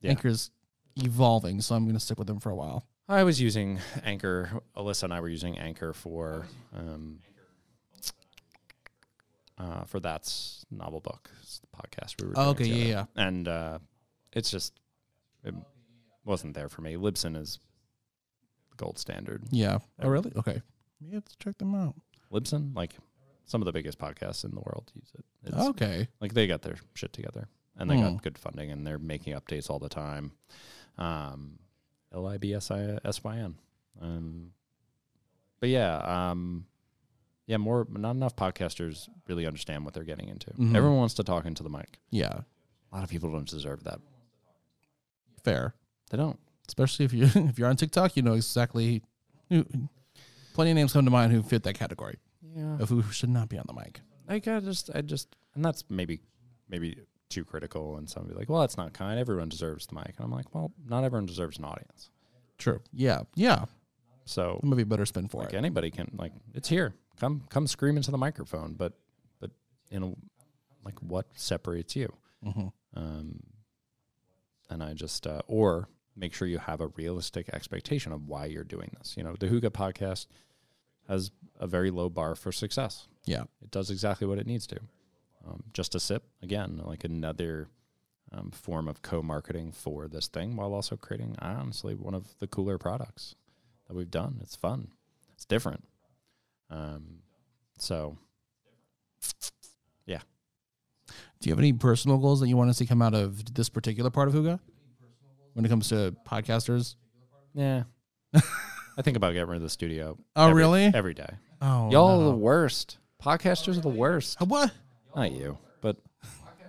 [0.00, 0.10] Yeah.
[0.10, 0.50] Anchor's
[0.96, 2.86] evolving, so I'm going to stick with them for a while.
[3.08, 4.50] I was using Anchor.
[4.76, 6.46] Alyssa and I were using Anchor for
[6.76, 7.18] um,
[9.62, 11.30] uh, for that's novel book
[11.76, 12.34] podcast we were.
[12.36, 13.08] Oh, doing okay, yeah, together.
[13.16, 13.78] And uh,
[14.32, 14.72] it's just
[15.44, 15.54] it
[16.24, 16.94] wasn't there for me.
[16.96, 17.58] Libsyn is
[18.70, 19.42] the gold standard.
[19.50, 19.78] Yeah.
[20.00, 20.32] Oh, really?
[20.36, 20.60] Okay.
[21.12, 21.94] Have to check them out.
[22.32, 22.94] Libsyn, like
[23.44, 25.24] some of the biggest podcasts in the world use it.
[25.44, 26.08] It's, Okay.
[26.20, 28.02] Like they got their shit together and they Hmm.
[28.14, 30.32] got good funding and they're making updates all the time.
[30.98, 31.58] Um,
[32.14, 33.56] L I B S I S Y N.
[34.00, 34.52] Um,
[35.60, 35.96] but yeah,
[36.30, 36.66] um,
[37.46, 40.50] yeah, more not enough podcasters really understand what they're getting into.
[40.52, 40.74] Mhm.
[40.76, 41.98] Everyone wants to talk into the mic.
[42.10, 42.40] Yeah.
[42.90, 44.00] A lot of people don't deserve that.
[45.44, 45.74] Fair.
[46.10, 46.38] They don't.
[46.68, 49.02] Especially if you if you're on TikTok, you know exactly.
[49.50, 49.64] Who,
[50.54, 52.16] plenty of names come to mind who fit that category
[52.54, 52.78] Yeah.
[52.78, 54.00] of who should not be on the mic.
[54.28, 56.20] Like I just, I just, and that's maybe,
[56.68, 56.96] maybe
[57.28, 57.96] too critical.
[57.96, 59.18] And some be like, well, that's not kind.
[59.18, 60.14] Everyone deserves the mic.
[60.16, 62.10] And I'm like, well, not everyone deserves an audience.
[62.56, 62.80] True.
[62.92, 63.22] Yeah.
[63.34, 63.64] Yeah.
[64.24, 65.56] So That might be better spin for like it.
[65.56, 68.94] anybody can like it's here come come scream into the microphone but
[69.40, 69.50] but
[69.90, 70.16] you know
[70.84, 72.12] like what separates you?
[72.42, 73.40] Hmm um
[74.68, 78.64] and i just uh, or make sure you have a realistic expectation of why you're
[78.64, 79.14] doing this.
[79.16, 80.26] You know the Hygge podcast
[81.08, 83.08] has a very low bar for success.
[83.24, 83.44] Yeah.
[83.62, 84.78] it does exactly what it needs to.
[85.46, 87.68] Um, just a sip again like another
[88.32, 92.78] um, form of co-marketing for this thing while also creating honestly one of the cooler
[92.78, 93.34] products
[93.86, 94.38] that we've done.
[94.42, 94.88] It's fun.
[95.34, 95.84] It's different
[96.72, 97.18] um,
[97.78, 98.16] so
[100.06, 100.20] yeah.
[101.40, 103.68] Do you have any personal goals that you want to see come out of this
[103.68, 104.58] particular part of Hygge
[105.54, 106.96] when it comes to podcasters?
[107.54, 107.82] yeah
[108.34, 110.84] i think about getting rid of the studio Oh, every- really?
[110.94, 111.28] every day
[111.60, 114.70] Oh, y'all are the worst podcasters are the worst Uh, what?
[115.14, 115.96] not you but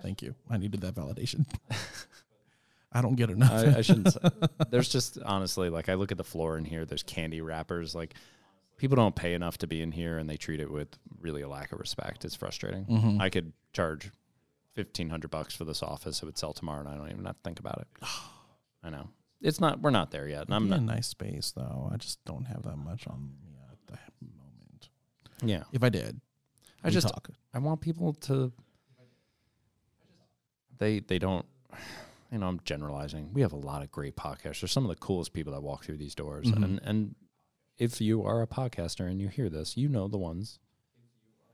[0.02, 0.34] Thank you.
[0.50, 1.46] I needed that validation.
[2.92, 3.50] I don't get enough.
[3.50, 4.12] I, I shouldn't.
[4.12, 4.18] Say,
[4.70, 6.84] there's just honestly, like I look at the floor in here.
[6.84, 7.94] There's candy wrappers.
[7.94, 8.12] Like
[8.76, 10.88] people don't pay enough to be in here, and they treat it with
[11.20, 12.24] really a lack of respect.
[12.24, 12.84] It's frustrating.
[12.86, 13.20] Mhm.
[13.20, 14.10] I could charge
[14.74, 16.22] fifteen hundred bucks for this office.
[16.22, 17.88] It would sell tomorrow, and I don't even have to think about it.
[18.82, 19.08] I know
[19.40, 19.80] it's not.
[19.80, 20.46] We're not there yet.
[20.46, 20.78] And I'm not.
[20.78, 21.88] a nice space though.
[21.92, 24.88] I just don't have that much on me at the moment.
[25.42, 26.20] Yeah, If I did,
[26.82, 27.28] I just talk.
[27.52, 28.52] I want people to.
[30.78, 31.46] They they don't.
[32.32, 33.32] You know, I'm generalizing.
[33.32, 34.60] We have a lot of great podcasts.
[34.60, 36.64] There's some of the coolest people that walk through these doors, Mhm.
[36.64, 37.14] and and
[37.78, 40.58] if you are a podcaster and you hear this, you know the ones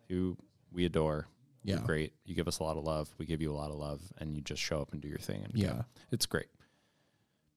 [0.08, 0.36] who
[0.72, 1.28] we adore.
[1.62, 1.84] You're Yeah.
[1.84, 2.14] great.
[2.24, 3.14] You give us a lot of love.
[3.18, 5.18] We give you a lot of love, and you just show up and do your
[5.18, 5.44] thing.
[5.44, 5.82] And Yeah.
[6.10, 6.48] it's great.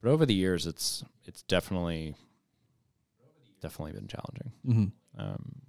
[0.01, 2.16] But over the years, it's it's definitely
[3.61, 4.86] definitely been challenging hmm
[5.18, 5.61] um,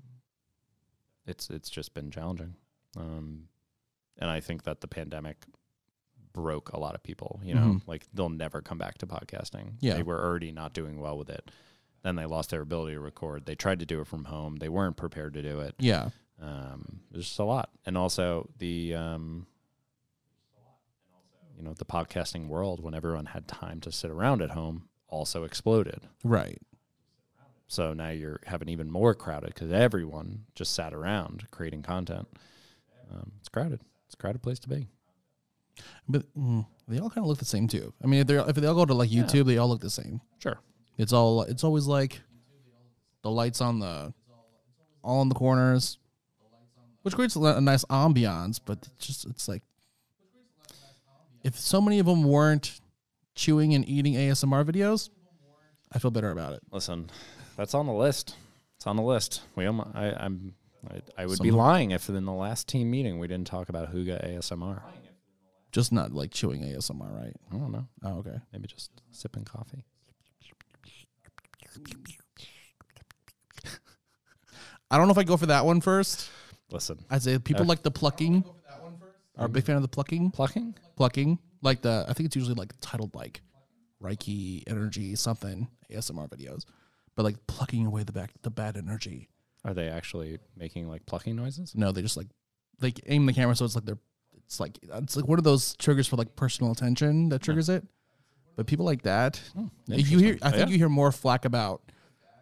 [1.26, 2.54] it's it's just been challenging,
[2.96, 3.48] um,
[4.18, 5.44] and I think that the pandemic
[6.32, 7.40] broke a lot of people.
[7.44, 7.86] You know, Mhm.
[7.86, 9.74] like they'll never come back to podcasting.
[9.80, 9.94] Yeah.
[9.94, 11.50] they were already not doing well with it.
[12.04, 13.46] Then they lost their ability to record.
[13.46, 14.56] They tried to do it from home.
[14.56, 15.74] They weren't prepared to do it.
[15.80, 16.10] Yeah.
[16.40, 19.46] Um, there's just a lot, and also the um,
[21.56, 25.44] you know the podcasting world when everyone had time to sit around at home also
[25.44, 26.00] exploded.
[26.22, 26.60] Right.
[27.68, 32.28] So now you're having even more crowded because everyone just sat around creating content.
[33.10, 33.80] Um, it's crowded.
[34.06, 34.88] It's a crowded place to be.
[36.08, 37.92] But mm, they all kind of look the same too.
[38.02, 39.22] I mean, if they if they all go to like Yeah.
[39.22, 40.20] YouTube, they all look the same.
[40.38, 40.58] Sure.
[40.96, 42.20] It's all it's always like
[43.22, 44.12] the lights on the
[45.02, 45.98] all in the corners,
[47.02, 48.60] which creates a, nice ambiance.
[48.64, 49.62] But it's just it's like
[51.42, 52.80] if so many of them weren't
[53.34, 55.10] chewing and eating ASMR videos,
[55.92, 56.62] I feel better about it.
[56.70, 57.10] Listen,
[57.56, 58.36] that's on the list.
[58.76, 59.42] It's on the list.
[59.54, 60.54] We, um, I, I'm,
[60.90, 63.94] I, I would be lying if in the last team meeting we didn't talk about
[63.94, 64.82] Hygge ASMR.
[65.70, 67.34] Just not like chewing ASMR, right?
[67.50, 67.88] I don't know.
[68.04, 68.38] Oh, okay.
[68.52, 69.84] Maybe just sipping coffee.
[74.90, 76.30] I don't know if I go for that one first.
[76.70, 78.44] Listen, I'd say people Uh, like the plucking.
[79.36, 80.30] Are a big fan of the plucking.
[80.30, 80.76] plucking.
[80.96, 83.40] plucking like the I think it's usually like titled like
[84.00, 86.64] Reiki energy something ASMR videos,
[87.16, 89.28] but like plucking away the back the bad energy.
[89.64, 91.74] Are they actually making like plucking noises?
[91.74, 92.28] No, they just like
[92.78, 93.98] they aim the camera so it's like they're
[94.36, 97.84] it's like it's like one of those triggers for like personal attention that triggers it.
[98.56, 99.40] But people like that,
[99.86, 100.72] you hear I think Yeah.
[100.72, 101.82] you hear more flack about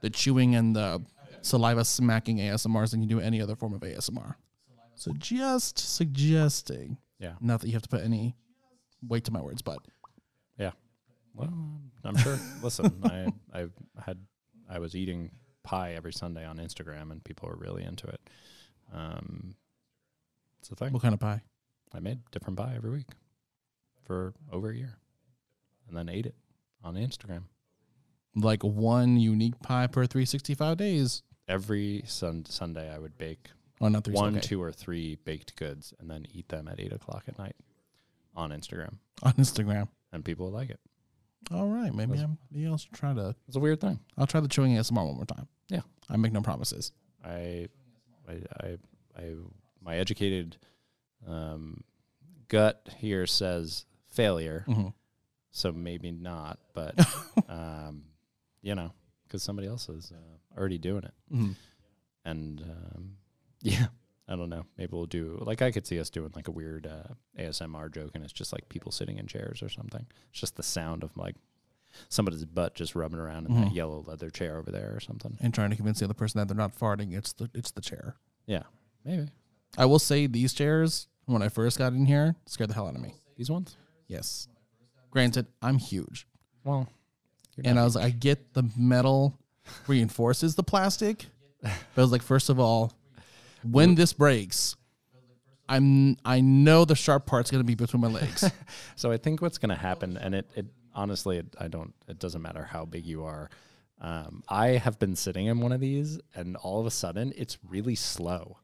[0.03, 1.03] the chewing and the
[1.41, 4.35] saliva smacking ASMRs than you do any other form of ASMR.
[4.95, 7.35] So just suggesting, Yeah.
[7.41, 8.37] not that you have to put any
[9.03, 9.79] weight to my words, but
[10.59, 10.73] Yeah.
[11.35, 12.39] Well, I'm sure.
[12.63, 13.69] Listen, I I
[14.01, 14.19] had
[14.69, 15.31] I was eating
[15.63, 18.21] pie every Sunday on Instagram, and people were really into it.
[18.93, 19.55] Um,
[20.59, 20.93] it's a thing.
[20.93, 21.43] what kind of pie?
[21.93, 23.09] I made different pie every week
[24.05, 24.99] for over a year,
[25.93, 26.35] and then ate it
[26.83, 27.43] on Instagram.
[28.35, 31.23] Like one unique pie per 365 days.
[31.47, 34.15] Every sun- Sunday, I would bake Oh, not three.
[34.15, 34.41] one, okay.
[34.47, 37.57] two, or three baked goods and then eat them at eight o'clock at night
[38.35, 39.89] on Instagram, on Instagram.
[40.13, 40.81] and people would like it.
[41.51, 42.39] All right, maybe I'm.
[42.53, 43.35] Maybe I'll try to.
[43.49, 43.99] It's a weird thing.
[44.17, 45.49] I'll try the chewing ASMR one more time.
[45.69, 45.81] Yeah.
[46.09, 46.93] I make no promises.
[47.25, 47.69] I,
[48.29, 48.79] I, I,
[49.19, 49.35] I
[49.83, 50.57] my educated
[51.27, 51.83] um,
[52.49, 54.89] gut here says failure, hmm
[55.53, 56.95] so maybe not, but
[57.49, 58.03] um,
[58.63, 58.91] you know,
[59.27, 61.53] because somebody else is uh, already doing it, hmm
[62.25, 63.17] and um,
[63.63, 63.87] yeah,
[64.29, 64.65] I don't know.
[64.79, 68.13] Maybe we'll do like I could see us doing like a weird uh, ASMR joke,
[68.15, 70.07] and it's just like people sitting in chairs or something.
[70.31, 71.37] It's just the sound of like
[72.09, 73.75] somebody's butt just rubbing around in that Mhm.
[73.75, 75.37] yellow leather chair over there or something.
[75.41, 77.13] And trying to convince the other person that they're not farting.
[77.17, 78.17] It's the it's the chair.
[78.47, 78.63] Yeah,
[79.05, 79.29] maybe
[79.77, 82.95] I will say these chairs when I first got in here scared the hell out
[82.95, 83.15] of me.
[83.37, 83.77] these ones.
[84.07, 84.47] Yes.
[85.13, 86.27] Granted, I'm huge,
[86.65, 86.89] Well,
[87.65, 89.39] and I was like, I get the metal
[89.87, 91.27] reinforces the plastic,
[91.61, 92.93] but I was like, first of all,
[93.63, 94.75] when this breaks,
[95.69, 98.51] I'm I know the sharp part's gonna be between my legs.
[98.97, 102.19] So I think what's going to happen, and it, it honestly, it, I don't, it
[102.19, 103.51] doesn't matter how big you are.
[104.01, 107.59] Um, I have been sitting in one of these, and all of a sudden, it's
[107.69, 108.59] really slow,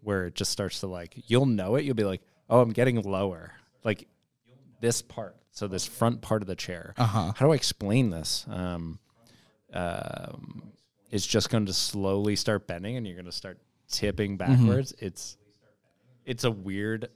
[0.00, 1.84] where it just starts to like, you'll know it.
[1.84, 3.52] You'll be like, oh, I'm getting lower,
[3.84, 4.06] like
[4.80, 5.36] this part.
[5.54, 6.94] So this front part of the chair.
[6.96, 7.32] Uh huh.
[7.36, 8.46] How do I explain this?
[8.50, 8.98] Um,
[9.72, 10.72] um,
[11.10, 13.58] it's just going to slowly start bending, and you're going to start
[13.90, 14.94] tipping backwards.
[14.98, 15.36] It's
[16.24, 17.08] it's a weird,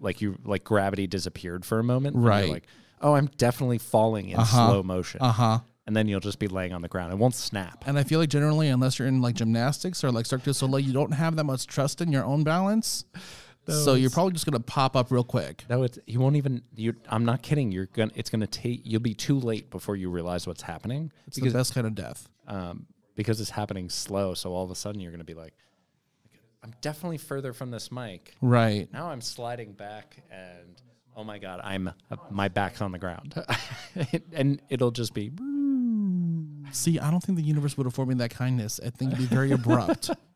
[0.00, 2.14] like you like gravity disappeared for a moment.
[2.16, 2.48] and you're Right.
[2.50, 2.66] Like,
[3.00, 4.68] oh, I'm definitely falling in Uh-huh.
[4.68, 5.58] slow motion, Uh huh.
[5.86, 7.12] and then you'll just be laying on the ground.
[7.12, 7.84] It won't snap.
[7.86, 10.80] And I feel like generally, unless you're in like gymnastics or like Cirque du Soleil,
[10.80, 13.04] you don't have that much trust in your own balance.
[13.68, 15.64] So you're probably just gonna pop up real quick.
[15.70, 16.62] No, it's you won't even.
[16.74, 17.70] You, I'm not kidding.
[17.72, 18.12] You're gonna.
[18.14, 18.82] It's gonna take.
[18.84, 21.12] You'll be too late before you realize what's happening.
[21.26, 22.28] It's the best kind of death.
[22.48, 24.34] um, because it's happening slow.
[24.34, 25.52] So all of a sudden you're going to be like,
[26.64, 28.34] I'm definitely further from this mic.
[28.40, 28.90] Right.
[28.92, 30.80] Now I'm sliding back and
[31.14, 31.90] oh my God, I'm
[32.30, 33.34] my back's on the ground.
[34.32, 35.30] and it'll just be,
[36.72, 38.80] See, I don't think the universe would afford me that kindness.
[38.84, 40.10] I think it'd be very abrupt.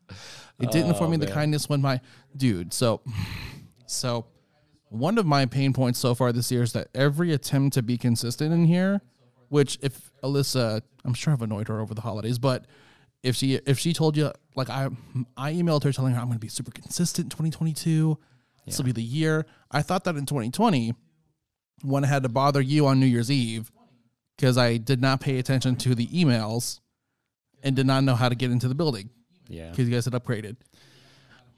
[0.59, 2.01] It didn't Oh, me the kindness when my
[2.35, 2.73] dude.
[2.73, 3.01] So,
[3.85, 4.25] so
[4.89, 7.97] one of my pain points so far this year is that every attempt to be
[7.97, 9.01] consistent in here,
[9.49, 12.65] which if Alyssa, I'm sure I've annoyed her over the holidays, but
[13.23, 14.89] if she if she told you like I
[15.35, 18.17] I emailed her telling her I'm going to be super consistent in 2022,
[18.65, 19.45] this will be the year.
[19.71, 20.93] I thought that in 2020
[21.83, 23.71] when I had to bother you on New Year's Eve
[24.35, 26.79] because I did not pay attention to the emails
[27.61, 29.09] and did not know how to get into the building
[29.47, 29.69] yeah.
[29.69, 30.57] because you guys had upgraded.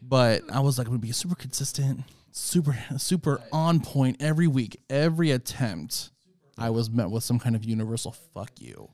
[0.01, 4.79] But I was like, I'm gonna be super consistent, super super on point every week,
[4.89, 6.11] every attempt.
[6.57, 8.89] I was met with some kind of universal fuck you,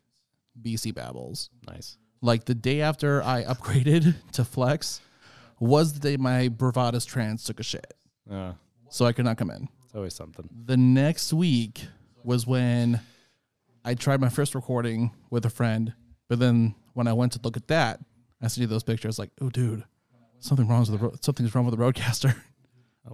[0.61, 1.49] BC Babbles.
[1.67, 1.97] Nice.
[2.21, 5.01] Like the day after I upgraded to Flex
[5.59, 7.93] was the day my Bravada's trans took a shit,
[8.29, 8.53] Uh,
[8.89, 9.67] so I could not come in.
[9.85, 10.49] it's always something.
[10.65, 11.85] The next week
[12.23, 12.99] was when
[13.83, 15.93] I tried my first recording with a friend,
[16.27, 17.99] but then when I went to look at that,
[18.45, 19.83] I see those pictures like, oh, dude,
[20.39, 22.35] something wrong with the ro- something's wrong with the RODECaster.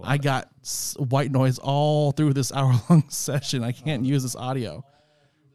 [0.02, 3.62] I got s- white noise all through this hour long session.
[3.62, 4.84] I can't use this audio,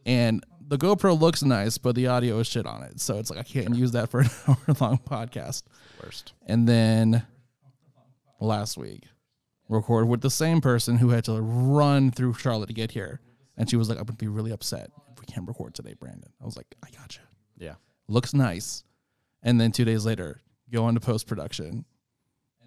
[0.06, 3.00] and the GoPro looks nice, but the audio is shit on it.
[3.00, 5.62] So it's like I can't use that for an hour long podcast.
[6.02, 6.34] Worst.
[6.46, 7.24] And then
[8.40, 9.04] last week,
[9.68, 13.20] recorded with the same person who had to run through Charlotte to get here.
[13.56, 16.30] And she was like, I'm to be really upset if we can't record today, Brandon.
[16.40, 17.22] I was like, I got you.
[17.66, 17.74] Yeah.
[18.06, 18.84] Looks nice.
[19.42, 21.84] And then two days later, go into post production.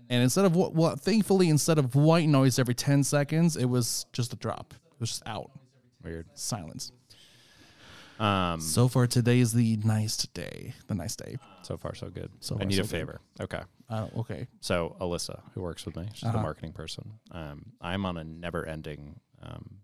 [0.10, 4.06] And instead of what, well, thankfully, instead of white noise every 10 seconds, it was
[4.14, 4.74] just a drop.
[4.94, 5.52] It was just out.
[6.04, 6.28] Weird.
[6.34, 6.92] Silence.
[8.20, 10.74] Um, So far, today is the nice day.
[10.88, 11.38] The nice day.
[11.64, 12.30] so far, so good.
[12.40, 12.90] So I need so a good.
[12.90, 13.22] favor.
[13.40, 13.62] Okay.
[13.90, 14.48] Uh, okay.
[14.60, 16.42] So Alyssa, who works with me, she's the Uh-huh.
[16.42, 17.14] marketing person.
[17.32, 19.78] Um, I'm on a never-ending um,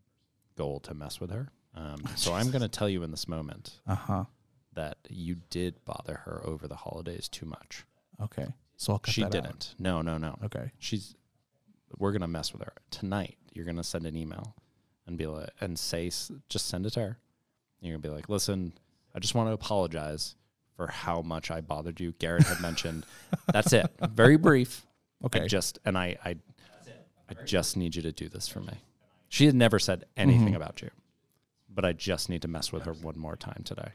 [0.55, 1.49] goal to mess with her.
[1.73, 4.23] Um, so I'm going to tell you in this moment Uh huh.
[4.77, 7.83] That you did bother her over the holidays too much.
[8.21, 8.47] Okay.
[8.77, 9.31] So I'll cut she that out.
[9.43, 9.75] didn't.
[9.79, 10.37] No, no, no.
[10.45, 10.71] Okay.
[10.79, 11.15] She's.
[11.97, 13.37] We're gonna mess with her tonight.
[13.53, 14.55] You're gonna send an email
[15.07, 17.17] and be like, and say, s- just send it to her.
[17.81, 18.73] You're gonna be like, listen,
[19.15, 20.35] I just want to apologize
[20.75, 22.11] for how much I bothered you.
[22.19, 23.05] Garrett had mentioned.
[23.53, 23.85] That's it.
[24.11, 24.85] Very brief.
[25.25, 25.41] Okay.
[25.41, 26.35] I just and I, I,
[27.29, 28.73] I just need you to do this for me.
[29.29, 30.55] She had never said anything Mm-hmm.
[30.55, 30.89] about you,
[31.67, 33.89] but I just need to mess with her one more time today,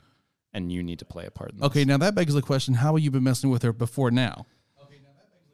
[0.53, 1.67] and you need to play a part in this.
[1.67, 4.47] Okay, now that begs the question: How have you been messing with her before now?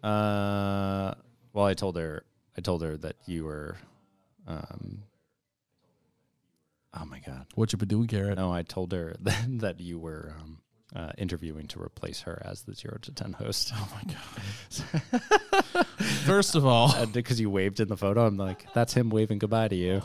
[0.03, 1.15] Uh,
[1.53, 2.25] well, I told her,
[2.57, 3.77] I told her that you were,
[4.47, 5.03] um,
[6.95, 7.47] Oh my god.
[7.55, 8.39] What you been doing, Garrett?
[8.39, 10.59] No, I told her that, that you were um,
[10.95, 13.73] uh, interviewing to replace her as the zero to ten host.
[13.75, 15.87] Oh my god.
[16.25, 19.69] First of all, because you waved in the photo, I'm like, that's him waving goodbye
[19.69, 20.03] to you.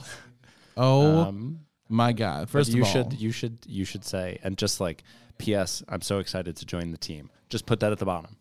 [0.76, 1.60] oh Um,
[1.90, 2.50] my god.
[2.50, 5.04] First you of all, should you should you should say and just like
[5.38, 5.84] P.S.
[5.90, 7.30] I'm so excited to join the team.
[7.50, 8.38] Just put that at the bottom.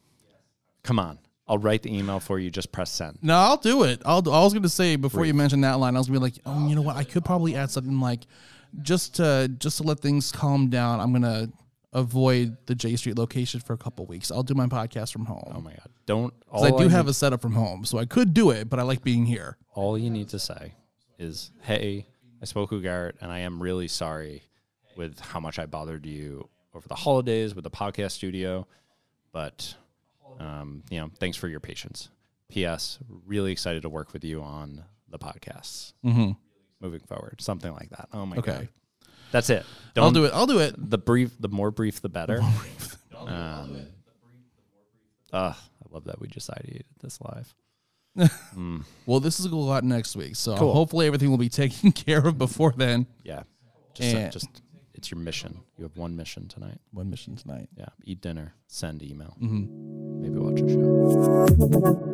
[0.82, 2.50] Come on, I'll write the email for you.
[2.50, 3.18] Just press send.
[3.22, 4.02] No, I'll do it.
[4.04, 4.18] I'll.
[4.30, 6.68] I was gonna say before you mentioned that line, I was gonna be like, oh,
[6.68, 6.96] you know what?
[6.96, 8.20] I could probably add something like,
[8.80, 11.00] just to just to let things calm down.
[11.00, 11.48] I'm gonna
[11.92, 14.30] avoid the J Street location for a couple weeks.
[14.30, 15.52] I'll do my podcast from home.
[15.54, 15.88] Oh my god!
[16.06, 16.32] Don't.
[16.50, 18.78] All I do have need, a setup from home, so I could do it, but
[18.78, 19.56] I like being here.
[19.74, 20.74] all you need to say
[21.18, 22.06] is, "Hey,
[22.42, 24.42] I spoke with Garrett, and I am really sorry
[24.96, 28.66] with how much I bothered you over the holidays with the podcast studio,
[29.32, 29.74] but
[30.40, 32.08] um, you know, thanks for your patience."
[32.48, 32.98] P.S.
[33.26, 36.32] Really excited to work with you on the podcasts Mm-hmm.
[36.80, 37.40] moving forward.
[37.40, 38.08] Something like that.
[38.12, 38.52] Oh my Okay.
[38.52, 38.68] god!
[39.30, 39.64] That's it.
[39.96, 40.32] I'll Don't it.
[40.34, 40.74] I'll do it.
[40.76, 42.40] The brief, the more brief, the better.
[43.24, 43.76] Um,
[45.32, 47.54] uh, I love that we just ideated this live.
[48.16, 50.72] Mm, Well, this is going to go out next week, so Cool.
[50.74, 53.06] hopefully everything will be taken care of before then.
[53.24, 53.42] yeah,
[53.94, 54.48] just, uh, just
[54.94, 55.60] it's your mission.
[55.78, 56.78] You have one mission tonight.
[56.92, 57.68] One mission tonight.
[57.76, 60.20] Yeah, eat dinner, send email, Mm-hmm.
[60.22, 62.12] maybe watch a show.